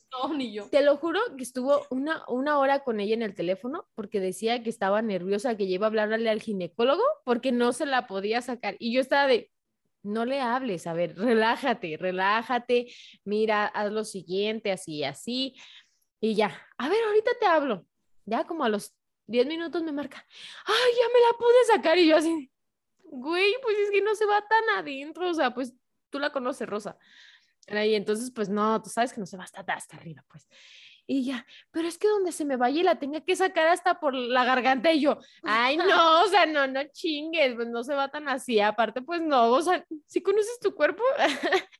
No, 0.09 0.33
ni 0.33 0.53
yo. 0.53 0.69
Te 0.69 0.81
lo 0.81 0.95
juro 0.95 1.19
que 1.35 1.43
estuvo 1.43 1.85
una, 1.89 2.23
una 2.29 2.59
hora 2.59 2.79
con 2.85 3.01
ella 3.01 3.13
en 3.13 3.21
el 3.21 3.35
teléfono 3.35 3.85
porque 3.93 4.21
decía 4.21 4.63
que 4.63 4.69
estaba 4.69 5.01
nerviosa, 5.01 5.57
que 5.57 5.65
iba 5.65 5.85
a 5.85 5.89
hablarle 5.89 6.29
al 6.29 6.41
ginecólogo 6.41 7.03
porque 7.25 7.51
no 7.51 7.73
se 7.73 7.85
la 7.85 8.07
podía 8.07 8.41
sacar. 8.41 8.77
Y 8.79 8.93
yo 8.93 9.01
estaba 9.01 9.27
de, 9.27 9.51
no 10.01 10.25
le 10.25 10.39
hables, 10.39 10.87
a 10.87 10.93
ver, 10.93 11.17
relájate, 11.17 11.97
relájate, 11.97 12.87
mira, 13.25 13.65
haz 13.65 13.91
lo 13.91 14.05
siguiente, 14.05 14.71
así, 14.71 15.03
así. 15.03 15.55
Y 16.19 16.35
ya, 16.35 16.55
a 16.77 16.89
ver, 16.89 17.03
ahorita 17.05 17.31
te 17.39 17.45
hablo. 17.45 17.85
Ya 18.25 18.45
como 18.45 18.63
a 18.63 18.69
los 18.69 18.93
10 19.27 19.47
minutos 19.47 19.83
me 19.83 19.91
marca, 19.91 20.25
ay, 20.65 20.93
ya 20.97 21.07
me 21.13 21.19
la 21.19 21.37
pude 21.37 21.65
sacar. 21.75 21.97
Y 21.97 22.07
yo 22.07 22.17
así, 22.17 22.51
güey, 23.03 23.53
pues 23.61 23.77
es 23.77 23.91
que 23.91 24.01
no 24.01 24.15
se 24.15 24.25
va 24.25 24.45
tan 24.47 24.77
adentro, 24.77 25.29
o 25.29 25.33
sea, 25.33 25.53
pues 25.53 25.73
tú 26.09 26.19
la 26.19 26.31
conoces, 26.31 26.67
Rosa. 26.67 26.97
Y 27.69 27.95
entonces, 27.95 28.31
pues 28.31 28.49
no, 28.49 28.81
tú 28.81 28.89
sabes 28.89 29.11
que 29.13 29.19
no 29.19 29.25
se 29.25 29.37
va 29.37 29.43
hasta, 29.43 29.61
hasta 29.61 29.97
arriba, 29.97 30.23
pues. 30.29 30.47
Y 31.09 31.23
ya, 31.23 31.45
pero 31.71 31.87
es 31.87 31.97
que 31.97 32.09
donde 32.09 32.33
se 32.33 32.43
me 32.43 32.57
vaya 32.57 32.81
y 32.81 32.83
la 32.83 32.99
tenga 32.99 33.21
que 33.21 33.35
sacar 33.35 33.67
hasta 33.67 33.97
por 33.97 34.13
la 34.13 34.43
garganta 34.43 34.91
y 34.91 34.99
yo, 34.99 35.17
ay, 35.43 35.77
no, 35.77 35.85
o 36.23 36.27
sea, 36.27 36.45
no, 36.45 36.67
no 36.67 36.83
chingues, 36.91 37.55
pues 37.55 37.67
no 37.69 37.83
se 37.83 37.93
va 37.93 38.09
tan 38.09 38.27
así. 38.27 38.59
Aparte, 38.59 39.01
pues 39.01 39.21
no, 39.21 39.51
o 39.51 39.61
sea, 39.61 39.85
si 40.05 40.21
conoces 40.21 40.59
tu 40.59 40.75
cuerpo. 40.75 41.03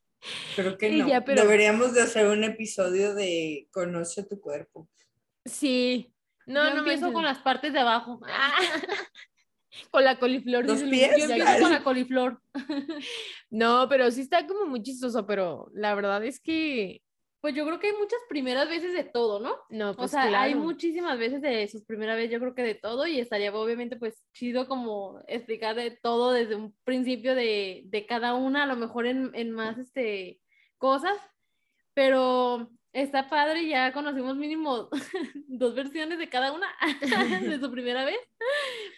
Creo 0.56 0.77
que 0.77 0.91
no. 0.91 1.08
Deberíamos 1.08 1.93
de 1.93 2.01
hacer 2.01 2.27
un 2.27 2.43
episodio 2.43 3.13
de 3.13 3.67
Conoce 3.71 4.23
tu 4.23 4.39
cuerpo. 4.39 4.89
Sí. 5.45 6.13
No, 6.45 6.63
no 6.63 6.75
me 6.75 6.80
empiezo 6.80 7.13
con 7.13 7.23
las 7.23 7.39
partes 7.39 7.73
de 7.73 7.80
abajo. 7.80 8.19
con 9.91 10.03
la 10.03 10.17
coliflor. 10.17 10.65
Los 10.65 10.84
pies. 10.84 11.27
Yo 11.27 11.62
con 11.62 11.71
la 11.71 11.84
coliflor. 11.84 12.41
no, 13.49 13.88
pero 13.89 14.10
sí 14.12 14.21
está 14.21 14.47
como 14.47 14.65
muy 14.65 14.82
chistoso, 14.82 15.25
pero 15.25 15.69
la 15.73 15.93
verdad 15.95 16.23
es 16.23 16.39
que 16.39 17.01
pues 17.47 17.55
yo 17.55 17.65
creo 17.65 17.79
que 17.79 17.88
hay 17.88 17.93
muchas 17.93 18.19
primeras 18.27 18.67
veces 18.67 18.91
de 18.91 19.05
todo, 19.05 19.39
¿no? 19.39 19.55
No, 19.69 19.95
pues 19.95 20.10
O 20.10 20.12
sea, 20.12 20.41
hay 20.41 20.53
muchísimas 20.53 21.17
veces 21.17 21.41
de 21.41 21.65
sus 21.69 21.86
primeras 21.86 22.17
veces, 22.17 22.33
yo 22.33 22.41
creo 22.41 22.53
que 22.53 22.62
de 22.62 22.75
todo, 22.75 23.07
y 23.07 23.21
estaría 23.21 23.55
obviamente 23.55 23.95
pues 23.95 24.21
chido 24.33 24.67
como 24.67 25.23
explicar 25.29 25.73
de 25.77 25.91
todo 25.91 26.33
desde 26.33 26.55
un 26.55 26.75
principio 26.83 27.36
de, 27.36 27.83
de 27.86 28.05
cada 28.05 28.33
una, 28.33 28.63
a 28.63 28.65
lo 28.65 28.75
mejor 28.75 29.05
en, 29.05 29.31
en, 29.33 29.51
más 29.51 29.77
este, 29.77 30.41
cosas, 30.77 31.17
pero 31.93 32.69
está 32.91 33.29
padre, 33.29 33.65
ya 33.65 33.93
conocimos 33.93 34.36
mínimo 34.36 34.89
dos 35.47 35.73
versiones 35.73 36.19
de 36.19 36.27
cada 36.27 36.51
una 36.51 36.67
de 37.39 37.62
su 37.62 37.71
primera 37.71 38.03
vez, 38.03 38.19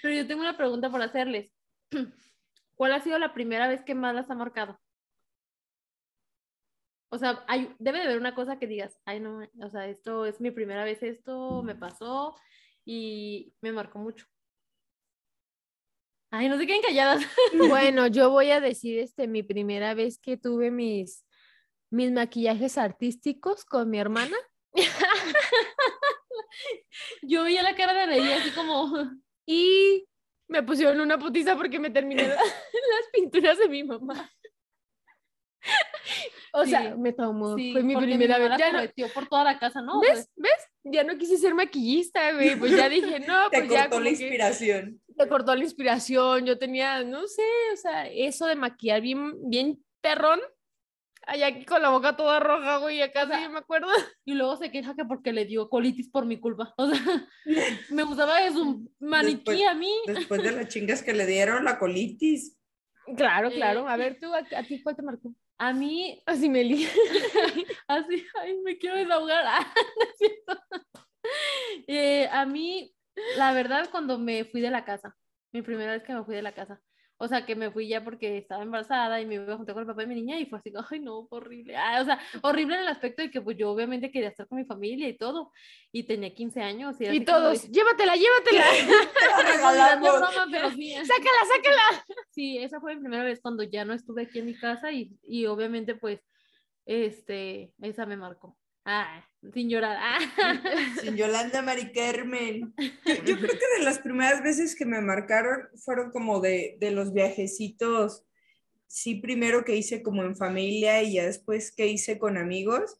pero 0.01 0.15
yo 0.15 0.25
tengo 0.25 0.41
una 0.41 0.57
pregunta 0.57 0.89
por 0.89 1.03
hacerles. 1.03 1.53
¿Cuál 2.73 2.93
ha 2.93 2.99
sido 2.99 3.19
la 3.19 3.31
primera 3.31 3.67
vez 3.67 3.83
que 3.83 3.93
más 3.93 4.15
las 4.15 4.31
ha 4.31 4.33
marcado? 4.33 4.79
O 7.11 7.17
sea, 7.17 7.43
hay, 7.47 7.73
debe 7.79 7.99
de 7.99 8.05
haber 8.05 8.19
una 8.19 8.35
cosa 8.35 8.59
que 8.59 8.67
digas, 8.67 8.99
ay, 9.05 9.19
no, 9.19 9.41
o 9.61 9.69
sea, 9.69 9.87
esto 9.87 10.25
es 10.25 10.39
mi 10.39 10.51
primera 10.51 10.83
vez, 10.83 11.01
esto 11.01 11.63
me 11.63 11.75
pasó 11.75 12.35
y 12.85 13.53
me 13.61 13.71
marcó 13.71 13.99
mucho. 13.99 14.25
Ay, 16.31 16.47
no 16.47 16.57
se 16.57 16.67
queden 16.67 16.81
calladas. 16.81 17.23
Bueno, 17.57 18.07
yo 18.07 18.29
voy 18.29 18.51
a 18.51 18.61
decir, 18.61 18.99
este, 18.99 19.27
mi 19.27 19.41
primera 19.41 19.95
vez 19.95 20.19
que 20.19 20.37
tuve 20.37 20.69
mis, 20.69 21.25
mis 21.89 22.11
maquillajes 22.11 22.77
artísticos 22.77 23.65
con 23.65 23.89
mi 23.89 23.99
hermana. 23.99 24.37
yo 27.23 27.43
veía 27.43 27.63
la 27.63 27.75
cara 27.75 28.05
de 28.05 28.17
ella 28.17 28.37
así 28.37 28.51
como... 28.51 28.93
Y 29.51 30.07
me 30.47 30.61
pusieron 30.61 31.01
una 31.01 31.17
putiza 31.17 31.57
porque 31.57 31.79
me 31.79 31.89
terminé 31.89 32.27
las 32.27 32.37
pinturas 33.11 33.57
de 33.57 33.67
mi 33.67 33.83
mamá. 33.83 34.29
O 36.53 36.65
sea, 36.65 36.95
me 36.95 37.13
tomó. 37.13 37.53
fue 37.53 37.83
mi 37.83 37.95
primera 37.95 38.37
vez. 38.37 38.51
Ya 38.57 38.71
no... 38.71 38.79
por 39.13 39.27
toda 39.27 39.43
la 39.43 39.59
casa, 39.59 39.81
¿no? 39.81 39.99
¿Ves? 40.01 40.11
Pues 40.11 40.29
¿Ves? 40.35 40.69
Ya 40.83 41.03
no 41.03 41.17
quise 41.17 41.37
ser 41.37 41.53
maquillista, 41.53 42.33
güey. 42.33 42.55
Pues 42.55 42.75
ya 42.75 42.89
dije, 42.89 43.19
no, 43.19 43.35
pues 43.51 43.67
Te 43.67 43.73
ya. 43.73 43.81
cortó 43.83 43.99
la 43.99 44.09
inspiración. 44.09 45.01
Te 45.17 45.27
cortó 45.27 45.55
la 45.55 45.63
inspiración. 45.63 46.45
Yo 46.45 46.57
tenía, 46.57 47.03
no 47.03 47.27
sé, 47.27 47.43
o 47.73 47.77
sea, 47.77 48.07
eso 48.07 48.47
de 48.47 48.55
maquillar 48.55 49.01
bien, 49.01 49.49
bien 49.49 49.83
perrón. 50.01 50.39
Allá 51.27 51.47
aquí 51.47 51.65
con 51.65 51.81
la 51.81 51.89
boca 51.89 52.15
toda 52.15 52.39
roja, 52.39 52.77
güey, 52.77 53.01
acá 53.03 53.25
sí 53.25 53.49
me 53.49 53.59
acuerdo. 53.59 53.87
Y 54.25 54.33
luego 54.33 54.57
se 54.57 54.71
queja 54.71 54.95
que 54.95 55.05
porque 55.05 55.31
le 55.31 55.45
dio 55.45 55.69
colitis 55.69 56.09
por 56.09 56.25
mi 56.25 56.39
culpa. 56.39 56.73
O 56.77 56.89
sea, 56.89 57.27
me 57.91 58.03
gustaba 58.03 58.41
eso, 58.41 58.79
maniquí 58.99 59.63
a 59.63 59.75
mí. 59.75 59.91
Después 60.07 60.41
de 60.41 60.53
las 60.53 60.69
chingas 60.69 61.03
que 61.03 61.13
le 61.13 61.25
dieron, 61.27 61.65
la 61.65 61.77
colitis. 61.77 62.55
Claro, 63.17 63.49
claro. 63.49 63.87
A 63.87 63.97
ver, 63.97 64.19
tú, 64.19 64.31
a, 64.31 64.37
a 64.37 64.63
ti, 64.63 64.83
¿cuál 64.83 64.95
te 64.95 65.01
marcó? 65.01 65.33
A 65.59 65.73
mí, 65.73 66.21
así 66.25 66.49
me 66.49 66.63
li... 66.63 66.87
así, 67.87 68.25
ay, 68.41 68.57
me 68.63 68.77
quiero 68.77 68.95
desahogar. 68.95 69.45
eh, 71.87 72.27
a 72.31 72.45
mí, 72.45 72.95
la 73.37 73.53
verdad, 73.53 73.89
cuando 73.91 74.17
me 74.17 74.45
fui 74.45 74.61
de 74.61 74.71
la 74.71 74.85
casa, 74.85 75.15
mi 75.51 75.61
primera 75.61 75.91
vez 75.91 76.03
que 76.03 76.13
me 76.13 76.23
fui 76.23 76.35
de 76.35 76.41
la 76.41 76.53
casa, 76.53 76.81
o 77.21 77.27
sea, 77.27 77.45
que 77.45 77.53
me 77.53 77.69
fui 77.69 77.89
ya 77.89 78.01
porque 78.01 78.37
estaba 78.37 78.63
embarazada 78.63 79.19
y 79.19 79.25
me 79.25 79.35
iba 79.35 79.57
junto 79.57 79.73
con 79.73 79.81
el 79.81 79.87
papá 79.87 80.01
de 80.01 80.07
mi 80.07 80.15
niña 80.15 80.39
y 80.39 80.45
fue 80.45 80.57
así, 80.59 80.71
ay, 80.89 81.01
no, 81.01 81.27
horrible. 81.29 81.75
Ah, 81.75 81.99
o 82.01 82.05
sea, 82.05 82.17
horrible 82.41 82.75
en 82.75 82.83
el 82.83 82.87
aspecto 82.87 83.21
de 83.21 83.29
que 83.29 83.41
pues 83.41 83.57
yo 83.57 83.69
obviamente 83.69 84.09
quería 84.09 84.29
estar 84.29 84.47
con 84.47 84.57
mi 84.57 84.63
familia 84.63 85.05
y 85.09 85.17
todo. 85.17 85.51
Y 85.91 86.03
tenía 86.03 86.33
15 86.33 86.61
años. 86.61 86.95
Y, 87.01 87.07
y 87.07 87.25
todos, 87.25 87.69
llévatela, 87.69 88.15
llévatela. 88.15 88.63
sácala, 91.05 91.39
sácala. 91.55 92.05
Sí, 92.29 92.57
esa 92.57 92.79
fue 92.79 92.95
mi 92.95 93.01
primera 93.01 93.23
vez 93.23 93.41
cuando 93.41 93.63
ya 93.63 93.83
no 93.83 93.93
estuve 93.93 94.21
aquí 94.21 94.39
en 94.39 94.45
mi 94.45 94.55
casa 94.57 94.93
y, 94.93 95.11
y 95.27 95.45
obviamente 95.45 95.95
pues, 95.95 96.21
este, 96.85 97.73
esa 97.81 98.05
me 98.05 98.15
marcó. 98.15 98.57
Ah, 98.85 99.23
sin 99.53 99.69
llorar. 99.69 99.97
Ah. 99.99 100.19
Sin 101.01 101.15
Yolanda 101.15 101.61
Mari 101.61 101.91
Carmen. 101.91 102.73
Yo, 102.77 103.37
creo 103.37 103.51
que 103.51 103.77
de 103.77 103.83
las 103.83 103.99
primeras 103.99 104.41
veces 104.43 104.75
que 104.75 104.85
me 104.85 105.01
marcaron 105.01 105.67
fueron 105.75 106.11
como 106.11 106.39
de, 106.39 106.77
de 106.79 106.91
los 106.91 107.13
viajecitos, 107.13 108.25
sí, 108.87 109.15
primero 109.15 109.63
que 109.63 109.75
hice 109.75 110.01
como 110.01 110.23
en 110.23 110.35
familia 110.35 111.03
y 111.03 111.13
ya 111.13 111.25
después 111.25 111.71
que 111.71 111.87
hice 111.87 112.17
con 112.17 112.37
amigos. 112.37 112.97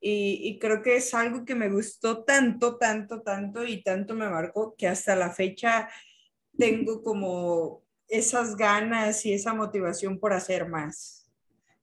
Y, 0.00 0.40
y, 0.42 0.58
creo 0.58 0.82
que 0.82 0.96
es 0.96 1.14
algo 1.14 1.44
que 1.44 1.54
me 1.54 1.70
gustó 1.70 2.24
tanto, 2.24 2.76
tanto, 2.76 3.22
tanto 3.22 3.64
y 3.64 3.82
tanto 3.82 4.14
me 4.14 4.28
marcó 4.28 4.76
que 4.76 4.86
hasta 4.86 5.16
la 5.16 5.30
fecha 5.30 5.88
tengo 6.58 7.02
como 7.02 7.82
esas 8.08 8.56
ganas 8.56 9.24
y 9.26 9.32
esa 9.32 9.54
motivación 9.54 10.18
por 10.18 10.32
hacer 10.32 10.68
más. 10.68 11.28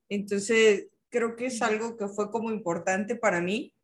Entonces, 0.10 0.88
creo 1.14 1.36
que 1.36 1.46
es 1.46 1.62
algo 1.62 1.96
que 1.96 2.08
fue 2.08 2.32
como 2.32 2.52
importante 2.52 3.16
para 3.16 3.40
mí 3.40 3.76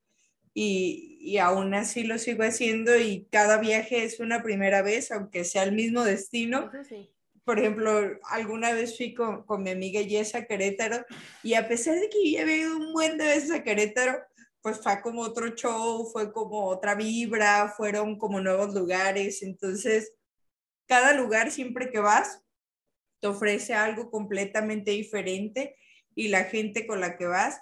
y, 0.51 1.19
y, 1.21 1.37
aún 1.37 1.75
así 1.75 2.03
lo 2.03 2.17
sigo 2.17 2.43
haciendo 2.43 2.97
y 2.97 3.27
cada 3.31 3.59
viaje 3.59 4.03
es 4.03 4.19
una 4.19 4.41
primera 4.41 4.81
vez, 4.81 5.11
aunque 5.11 5.45
sea 5.45 5.61
el 5.61 5.73
mismo 5.73 6.03
destino. 6.03 6.71
Por 7.45 7.59
ejemplo, 7.59 8.17
alguna 8.23 8.73
vez 8.73 8.97
fui 8.97 9.13
con, 9.13 9.43
con 9.43 9.61
mi 9.61 9.69
amiga 9.69 10.01
Jess 10.01 10.33
a 10.33 10.45
Querétaro 10.45 11.05
y 11.43 11.53
a 11.53 11.67
pesar 11.67 11.99
de 11.99 12.09
que 12.09 12.39
había 12.39 12.57
ido 12.57 12.75
un 12.75 12.93
buen 12.93 13.17
de 13.17 13.25
veces 13.25 13.51
a 13.51 13.63
Querétaro, 13.63 14.19
pues 14.61 14.81
fue 14.81 14.99
como 15.01 15.21
otro 15.21 15.49
show, 15.49 16.09
fue 16.11 16.33
como 16.33 16.65
otra 16.65 16.95
vibra, 16.95 17.71
fueron 17.77 18.17
como 18.17 18.41
nuevos 18.41 18.73
lugares. 18.73 19.43
Entonces, 19.43 20.13
cada 20.87 21.13
lugar 21.13 21.51
siempre 21.51 21.91
que 21.91 21.99
vas 21.99 22.41
te 23.21 23.27
ofrece 23.27 23.75
algo 23.75 24.09
completamente 24.09 24.91
diferente 24.91 25.75
y 26.19 26.27
la 26.27 26.43
gente 26.43 26.85
con 26.85 26.99
la 26.99 27.17
que 27.17 27.27
vas 27.27 27.61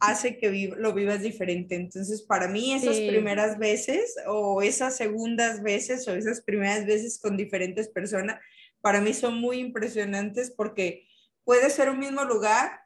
hace 0.00 0.36
que 0.36 0.74
lo 0.76 0.92
vivas 0.92 1.22
diferente. 1.22 1.76
Entonces, 1.76 2.22
para 2.22 2.46
mí 2.46 2.74
esas 2.74 2.96
primeras 2.96 3.58
veces 3.58 4.16
o 4.26 4.60
esas 4.60 4.96
segundas 4.96 5.62
veces 5.62 6.06
o 6.06 6.14
esas 6.14 6.42
primeras 6.42 6.84
veces 6.84 7.18
con 7.18 7.38
diferentes 7.38 7.88
personas, 7.88 8.38
para 8.82 9.00
mí 9.00 9.14
son 9.14 9.40
muy 9.40 9.58
impresionantes 9.58 10.50
porque 10.50 11.06
puede 11.44 11.70
ser 11.70 11.88
un 11.88 11.98
mismo 11.98 12.24
lugar, 12.24 12.80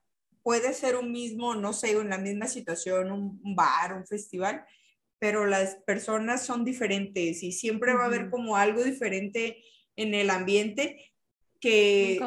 puede 0.45 0.73
ser 0.75 0.95
un 0.95 1.11
mismo, 1.11 1.57
no 1.57 1.73
sé, 1.73 1.91
en 1.91 2.09
la 2.09 2.19
misma 2.19 2.47
situación, 2.47 3.11
un, 3.11 3.57
bar, 3.57 3.95
un 3.95 4.07
festival, 4.07 4.65
pero 5.19 5.45
las 5.45 5.75
personas 5.87 6.47
son 6.47 6.65
diferentes 6.65 7.43
y 7.43 7.51
siempre 7.51 7.95
va 7.95 8.05
a 8.05 8.07
haber 8.07 8.31
como 8.31 8.57
algo 8.57 8.85
diferente 8.85 9.65
en 9.97 10.15
el 10.15 10.31
ambiente 10.31 11.13
que 11.61 12.19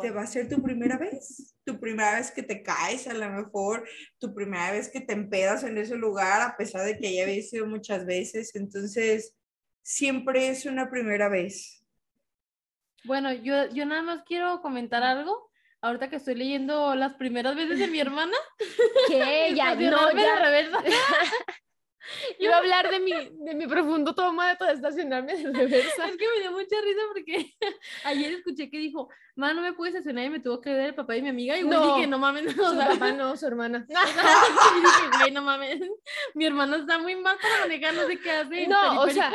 te 0.00 0.10
va 0.10 0.22
a 0.22 0.26
ser 0.26 0.48
tu 0.48 0.62
primera 0.62 0.96
vez, 0.96 1.54
tu 1.64 1.78
primera 1.78 2.16
vez 2.16 2.30
que 2.30 2.42
te 2.42 2.62
caes 2.62 3.06
a 3.06 3.14
lo 3.14 3.30
mejor, 3.30 3.86
tu 4.18 4.34
primera 4.34 4.72
vez 4.72 4.88
que 4.88 5.00
te 5.00 5.12
empedas 5.12 5.62
en 5.62 5.76
ese 5.76 5.96
lugar, 5.96 6.40
a 6.40 6.56
pesar 6.56 6.84
de 6.86 6.98
que 6.98 7.14
ya 7.14 7.24
habéis 7.24 7.52
ido 7.52 7.66
muchas 7.66 8.06
veces, 8.06 8.54
entonces 8.54 9.36
siempre 9.82 10.48
es 10.48 10.64
una 10.64 10.90
primera 10.90 11.28
vez. 11.28 11.84
Bueno, 13.04 13.32
yo, 13.32 13.68
yo 13.70 13.86
nada 13.86 14.02
más 14.02 14.22
quiero 14.26 14.60
comentar 14.60 15.02
algo. 15.02 15.48
Ahorita 15.80 16.10
que 16.10 16.16
estoy 16.16 16.34
leyendo 16.34 16.94
las 16.96 17.14
primeras 17.14 17.54
veces 17.54 17.78
de 17.78 17.86
mi 17.86 18.00
hermana. 18.00 18.36
que 19.06 19.18
Ya, 19.54 19.74
no, 19.74 20.12
ya. 20.12 20.56
Iba 22.38 22.54
a 22.54 22.58
hablar 22.58 22.90
de 22.90 23.00
mi, 23.00 23.12
de 23.12 23.54
mi 23.54 23.66
profundo 23.66 24.14
toma 24.14 24.54
de 24.54 24.72
estacionarme 24.72 25.36
de 25.36 25.52
reversa. 25.52 26.08
Es 26.08 26.16
que 26.16 26.26
me 26.28 26.40
dio 26.40 26.52
mucha 26.52 26.80
risa 26.80 27.00
porque 27.12 27.56
ayer 28.04 28.32
escuché 28.32 28.70
que 28.70 28.78
dijo, 28.78 29.08
ma, 29.36 29.52
no 29.52 29.62
me 29.62 29.72
pude 29.72 29.90
estacionar 29.90 30.24
y 30.24 30.30
me 30.30 30.40
tuvo 30.40 30.60
que 30.60 30.72
ver 30.72 30.86
el 30.86 30.94
papá 30.94 31.14
de 31.14 31.22
mi 31.22 31.28
amiga. 31.28 31.56
Y 31.58 31.64
no, 31.64 31.96
dije, 31.96 32.06
no 32.06 32.18
mames, 32.18 32.56
no, 32.56 32.70
su 32.70 32.78
papá 32.78 33.12
no, 33.12 33.36
su 33.36 33.46
hermana. 33.46 33.86
y 33.88 34.80
dije, 34.80 35.18
güey, 35.18 35.30
no 35.32 35.42
mames, 35.42 35.80
mi 36.34 36.46
hermano 36.46 36.76
está 36.76 36.98
muy 36.98 37.16
mal 37.16 37.36
para 37.40 37.60
manejar, 37.60 37.94
no 37.94 38.06
sé 38.06 38.18
qué 38.18 38.30
hace. 38.30 38.66
No, 38.66 39.02
o 39.02 39.08
sea, 39.08 39.32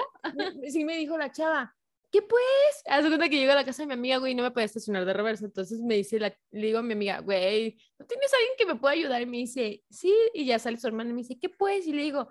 sí 0.69 0.83
me 0.83 0.97
dijo 0.97 1.17
la 1.17 1.31
chava, 1.31 1.75
¿qué 2.13 2.21
pues? 2.21 2.83
Haz 2.85 3.07
cuenta 3.07 3.27
que 3.27 3.37
llego 3.37 3.53
a 3.53 3.55
la 3.55 3.65
casa 3.65 3.81
de 3.81 3.87
mi 3.87 3.93
amiga, 3.93 4.17
güey, 4.17 4.33
y 4.33 4.35
no 4.35 4.43
me 4.43 4.51
puede 4.51 4.67
estacionar 4.67 5.03
de 5.03 5.13
reversa. 5.13 5.45
Entonces 5.45 5.79
me 5.81 5.95
dice, 5.95 6.19
la, 6.19 6.31
le 6.51 6.67
digo 6.67 6.77
a 6.77 6.83
mi 6.83 6.93
amiga, 6.93 7.19
güey, 7.21 7.75
¿no 7.97 8.05
tienes 8.05 8.31
alguien 8.31 8.53
que 8.55 8.67
me 8.67 8.75
pueda 8.75 8.93
ayudar? 8.93 9.19
Y 9.23 9.25
me 9.25 9.37
dice, 9.37 9.83
sí, 9.89 10.13
y 10.31 10.45
ya 10.45 10.59
sale 10.59 10.77
su 10.77 10.85
hermana 10.85 11.09
y 11.09 11.13
me 11.13 11.21
dice, 11.21 11.39
¿qué 11.39 11.49
pues? 11.49 11.87
Y 11.87 11.91
le 11.91 12.03
digo, 12.03 12.29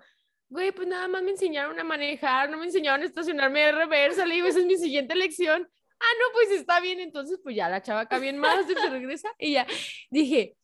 güey, 0.53 0.71
pues 0.71 0.87
nada 0.87 1.07
más 1.07 1.23
me 1.23 1.31
enseñaron 1.31 1.79
a 1.79 1.83
manejar, 1.83 2.49
no 2.49 2.57
me 2.57 2.65
enseñaron 2.65 3.01
a 3.01 3.05
estacionarme 3.05 3.61
de 3.61 3.71
reversa, 3.71 4.23
le 4.25 4.35
digo, 4.35 4.47
esa 4.47 4.59
es 4.59 4.65
mi 4.65 4.77
siguiente 4.77 5.15
lección. 5.15 5.67
Ah, 5.99 6.13
no, 6.19 6.33
pues 6.33 6.51
está 6.51 6.79
bien, 6.79 6.99
entonces 6.99 7.39
pues 7.43 7.55
ya 7.55 7.69
la 7.69 7.81
chava 7.81 8.01
acá 8.01 8.19
bien 8.19 8.37
más, 8.37 8.67
se 8.67 8.89
regresa 8.89 9.29
y 9.39 9.53
ya 9.53 9.65
dije, 10.11 10.55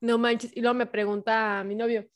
no 0.00 0.18
manches, 0.18 0.54
y 0.54 0.60
luego 0.60 0.74
me 0.74 0.86
pregunta 0.86 1.60
a 1.60 1.64
mi 1.64 1.74
novio, 1.74 2.06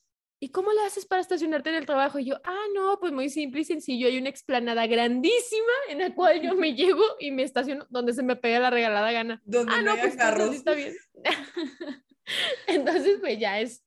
¿y 0.41 0.51
cómo 0.51 0.73
le 0.73 0.83
haces 0.83 1.07
para 1.07 1.23
estacionarte 1.23 1.71
en 1.71 1.77
el 1.77 1.87
trabajo? 1.87 2.19
Y 2.19 2.27
yo, 2.27 2.37
ah, 2.45 2.65
no, 2.75 2.99
pues 3.01 3.13
muy 3.13 3.31
simple 3.31 3.63
y 3.63 3.65
sencillo. 3.65 4.09
Hay 4.09 4.19
una 4.19 4.29
explanada 4.29 4.87
grandísima 4.87 5.73
en 5.89 6.01
la 6.01 6.15
cual 6.15 6.43
yo 6.43 6.55
me 6.55 6.75
llego 6.75 7.03
y 7.19 7.31
me 7.31 7.45
estaciono 7.45 7.87
donde 7.89 8.13
se 8.13 8.23
me 8.23 8.37
pega 8.37 8.59
la 8.59 8.71
regalada 8.71 9.11
gana. 9.13 9.41
Donde 9.45 9.73
ah, 9.73 9.81
no, 9.81 9.95
no, 9.95 10.03
pues 10.03 10.17
carros. 10.17 10.53
entonces 10.53 10.59
está 10.59 10.75
bien. 10.75 10.95
entonces, 12.67 13.19
pues 13.21 13.39
ya 13.39 13.61
es, 13.61 13.85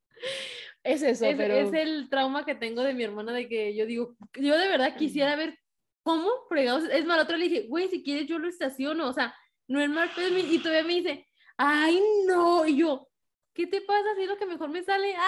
es 0.85 1.01
eso, 1.01 1.25
Es, 1.25 1.35
pero... 1.35 1.53
es 1.55 1.73
el 1.73 2.09
trauma 2.09 2.45
que 2.45 2.55
tengo 2.55 2.83
de 2.83 2.93
mi 2.93 3.03
hermana 3.03 3.33
de 3.33 3.49
que 3.49 3.75
yo 3.75 3.85
digo, 3.85 4.15
yo 4.35 4.57
de 4.57 4.67
verdad 4.67 4.95
quisiera 4.95 5.35
ver 5.35 5.57
cómo 6.03 6.29
fregados. 6.47 6.83
Es 6.91 7.05
más, 7.05 7.17
la 7.17 7.23
otra 7.23 7.37
le 7.37 7.49
dije, 7.49 7.67
güey, 7.67 7.89
si 7.89 8.03
quieres 8.03 8.27
yo 8.27 8.37
lo 8.39 8.47
estaciono, 8.47 9.07
o 9.09 9.13
sea, 9.13 9.35
no 9.67 9.81
es 9.81 9.89
mal 9.89 10.09
pedo. 10.15 10.37
Y 10.37 10.59
todavía 10.59 10.83
me 10.83 10.93
dice, 10.93 11.27
ay, 11.57 11.99
no. 12.27 12.65
Y 12.67 12.77
yo, 12.77 13.09
¿qué 13.53 13.65
te 13.65 13.81
pasa? 13.81 14.13
Si 14.15 14.21
es 14.21 14.27
lo 14.29 14.37
que 14.37 14.45
mejor 14.45 14.69
me 14.69 14.83
sale. 14.83 15.15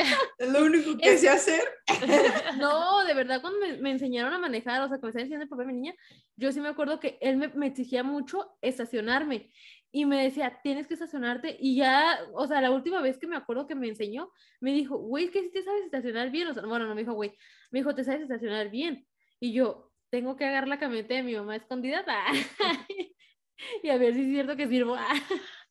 Ah, 0.00 0.18
Es 0.38 0.48
lo 0.50 0.64
único 0.64 0.98
que 0.98 1.12
Es- 1.14 1.20
sé 1.20 1.28
hacer. 1.28 1.62
no, 2.58 3.04
de 3.04 3.14
verdad, 3.14 3.40
cuando 3.40 3.58
me, 3.60 3.76
me 3.78 3.90
enseñaron 3.92 4.32
a 4.34 4.38
manejar, 4.38 4.80
o 4.82 4.88
sea, 4.88 4.98
que 4.98 5.02
me 5.02 5.08
estaba 5.10 5.22
enseñando 5.22 5.44
el 5.44 5.48
papá 5.48 5.62
de 5.62 5.68
mi 5.68 5.74
niña, 5.74 5.94
yo 6.36 6.50
sí 6.52 6.60
me 6.60 6.68
acuerdo 6.68 6.98
que 7.00 7.18
él 7.20 7.36
me, 7.36 7.48
me 7.48 7.66
exigía 7.68 8.02
mucho 8.02 8.56
estacionarme. 8.62 9.50
Y 9.90 10.04
me 10.04 10.22
decía, 10.22 10.60
tienes 10.62 10.86
que 10.86 10.94
estacionarte. 10.94 11.56
Y 11.58 11.76
ya, 11.76 12.18
o 12.34 12.46
sea, 12.46 12.60
la 12.60 12.70
última 12.70 13.00
vez 13.00 13.18
que 13.18 13.26
me 13.26 13.36
acuerdo 13.36 13.66
que 13.66 13.74
me 13.74 13.88
enseñó, 13.88 14.30
me 14.60 14.72
dijo, 14.72 14.98
güey, 14.98 15.30
que 15.30 15.42
si 15.42 15.50
te 15.50 15.62
sabes 15.62 15.84
estacionar 15.84 16.30
bien. 16.30 16.48
O 16.48 16.54
sea, 16.54 16.64
bueno, 16.66 16.86
no 16.86 16.94
me 16.94 17.02
dijo, 17.02 17.14
güey, 17.14 17.34
me 17.70 17.80
dijo, 17.80 17.94
te 17.94 18.04
sabes 18.04 18.22
estacionar 18.22 18.70
bien. 18.70 19.06
Y 19.40 19.52
yo, 19.52 19.90
tengo 20.10 20.36
que 20.36 20.44
agarrar 20.44 20.68
la 20.68 20.78
camioneta 20.78 21.14
de 21.14 21.22
mi 21.22 21.34
mamá 21.34 21.56
escondida. 21.56 22.04
y 23.82 23.88
a 23.88 23.96
ver 23.98 24.14
si 24.14 24.22
es 24.22 24.28
cierto 24.28 24.56
que 24.56 24.68
sirvo. 24.68 24.96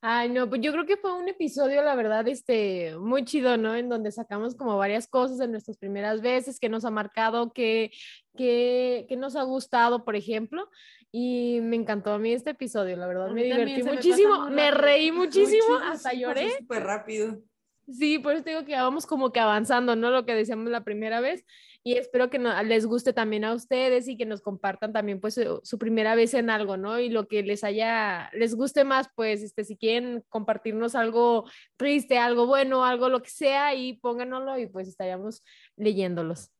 Ay, 0.01 0.29
no, 0.29 0.47
pues 0.47 0.61
yo 0.61 0.71
creo 0.71 0.85
que 0.85 0.97
fue 0.97 1.17
un 1.17 1.27
episodio, 1.27 1.81
la 1.81 1.95
verdad, 1.95 2.27
este, 2.27 2.95
muy 2.97 3.25
chido, 3.25 3.57
¿no? 3.57 3.75
En 3.75 3.89
donde 3.89 4.11
sacamos 4.11 4.55
como 4.55 4.77
varias 4.77 5.07
cosas 5.07 5.39
de 5.39 5.47
nuestras 5.47 5.77
primeras 5.77 6.21
veces, 6.21 6.59
que 6.59 6.69
nos 6.69 6.85
ha 6.85 6.91
marcado, 6.91 7.51
que, 7.51 7.91
que, 8.35 9.07
que 9.09 9.17
nos 9.17 9.35
ha 9.35 9.43
gustado, 9.43 10.05
por 10.05 10.15
ejemplo. 10.15 10.69
Y 11.11 11.61
me 11.63 11.77
encantó 11.77 12.11
a 12.11 12.19
mí 12.19 12.31
este 12.31 12.51
episodio, 12.51 12.95
la 12.95 13.07
verdad, 13.07 13.31
me 13.31 13.43
divertí 13.43 13.81
me 13.81 13.93
muchísimo, 13.93 14.49
me 14.51 14.69
reí 14.69 15.11
muchísimo, 15.11 15.67
Muy 15.67 15.77
chido, 15.79 15.91
hasta 15.91 16.13
lloré. 16.13 16.57
Súper 16.59 16.83
rápido. 16.83 17.41
Sí, 17.89 18.19
por 18.19 18.33
eso 18.33 18.43
digo 18.43 18.65
que 18.65 18.75
vamos 18.75 19.05
como 19.05 19.31
que 19.31 19.39
avanzando, 19.39 19.95
¿no? 19.95 20.09
Lo 20.11 20.25
que 20.25 20.35
decíamos 20.35 20.69
la 20.69 20.83
primera 20.83 21.21
vez. 21.21 21.45
Y 21.83 21.93
espero 21.97 22.29
que 22.29 22.37
no- 22.37 22.61
les 22.63 22.85
guste 22.85 23.13
también 23.13 23.45
a 23.45 23.53
ustedes 23.53 24.09
y 24.09 24.17
que 24.17 24.25
nos 24.25 24.41
compartan 24.41 24.91
también 24.91 25.21
pues 25.21 25.35
su, 25.35 25.61
su 25.63 25.77
primera 25.79 26.13
vez 26.15 26.33
en 26.33 26.49
algo, 26.49 26.75
¿no? 26.75 26.99
Y 26.99 27.07
lo 27.09 27.27
que 27.29 27.43
les 27.43 27.63
haya, 27.63 28.29
les 28.33 28.55
guste 28.55 28.83
más, 28.83 29.07
pues, 29.15 29.41
este, 29.41 29.63
si 29.63 29.77
quieren 29.77 30.23
compartirnos 30.27 30.95
algo 30.95 31.45
triste, 31.77 32.17
algo 32.17 32.45
bueno, 32.45 32.83
algo 32.83 33.07
lo 33.07 33.21
que 33.21 33.29
sea, 33.29 33.73
y 33.73 33.93
pónganoslo 33.99 34.59
y 34.59 34.67
pues 34.67 34.89
estaríamos 34.89 35.43
leyéndolos. 35.77 36.51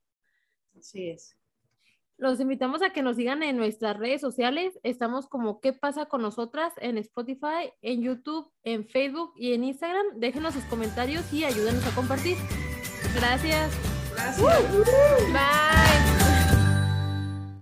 Así 0.78 1.10
es. 1.10 1.37
Los 2.18 2.40
invitamos 2.40 2.82
a 2.82 2.90
que 2.90 3.02
nos 3.02 3.16
sigan 3.16 3.44
en 3.44 3.56
nuestras 3.56 3.96
redes 3.96 4.20
sociales. 4.20 4.78
Estamos 4.82 5.28
como 5.28 5.60
¿Qué 5.60 5.72
pasa 5.72 6.06
con 6.06 6.20
nosotras? 6.20 6.72
en 6.78 6.98
Spotify, 6.98 7.72
en 7.80 8.02
YouTube, 8.02 8.50
en 8.64 8.86
Facebook 8.88 9.32
y 9.36 9.52
en 9.52 9.62
Instagram. 9.62 10.04
Déjenos 10.16 10.54
sus 10.54 10.64
comentarios 10.64 11.32
y 11.32 11.44
ayúdenos 11.44 11.86
a 11.86 11.94
compartir. 11.94 12.36
Gracias. 13.14 13.72
Gracias. 14.14 14.72
Bye. 15.32 16.07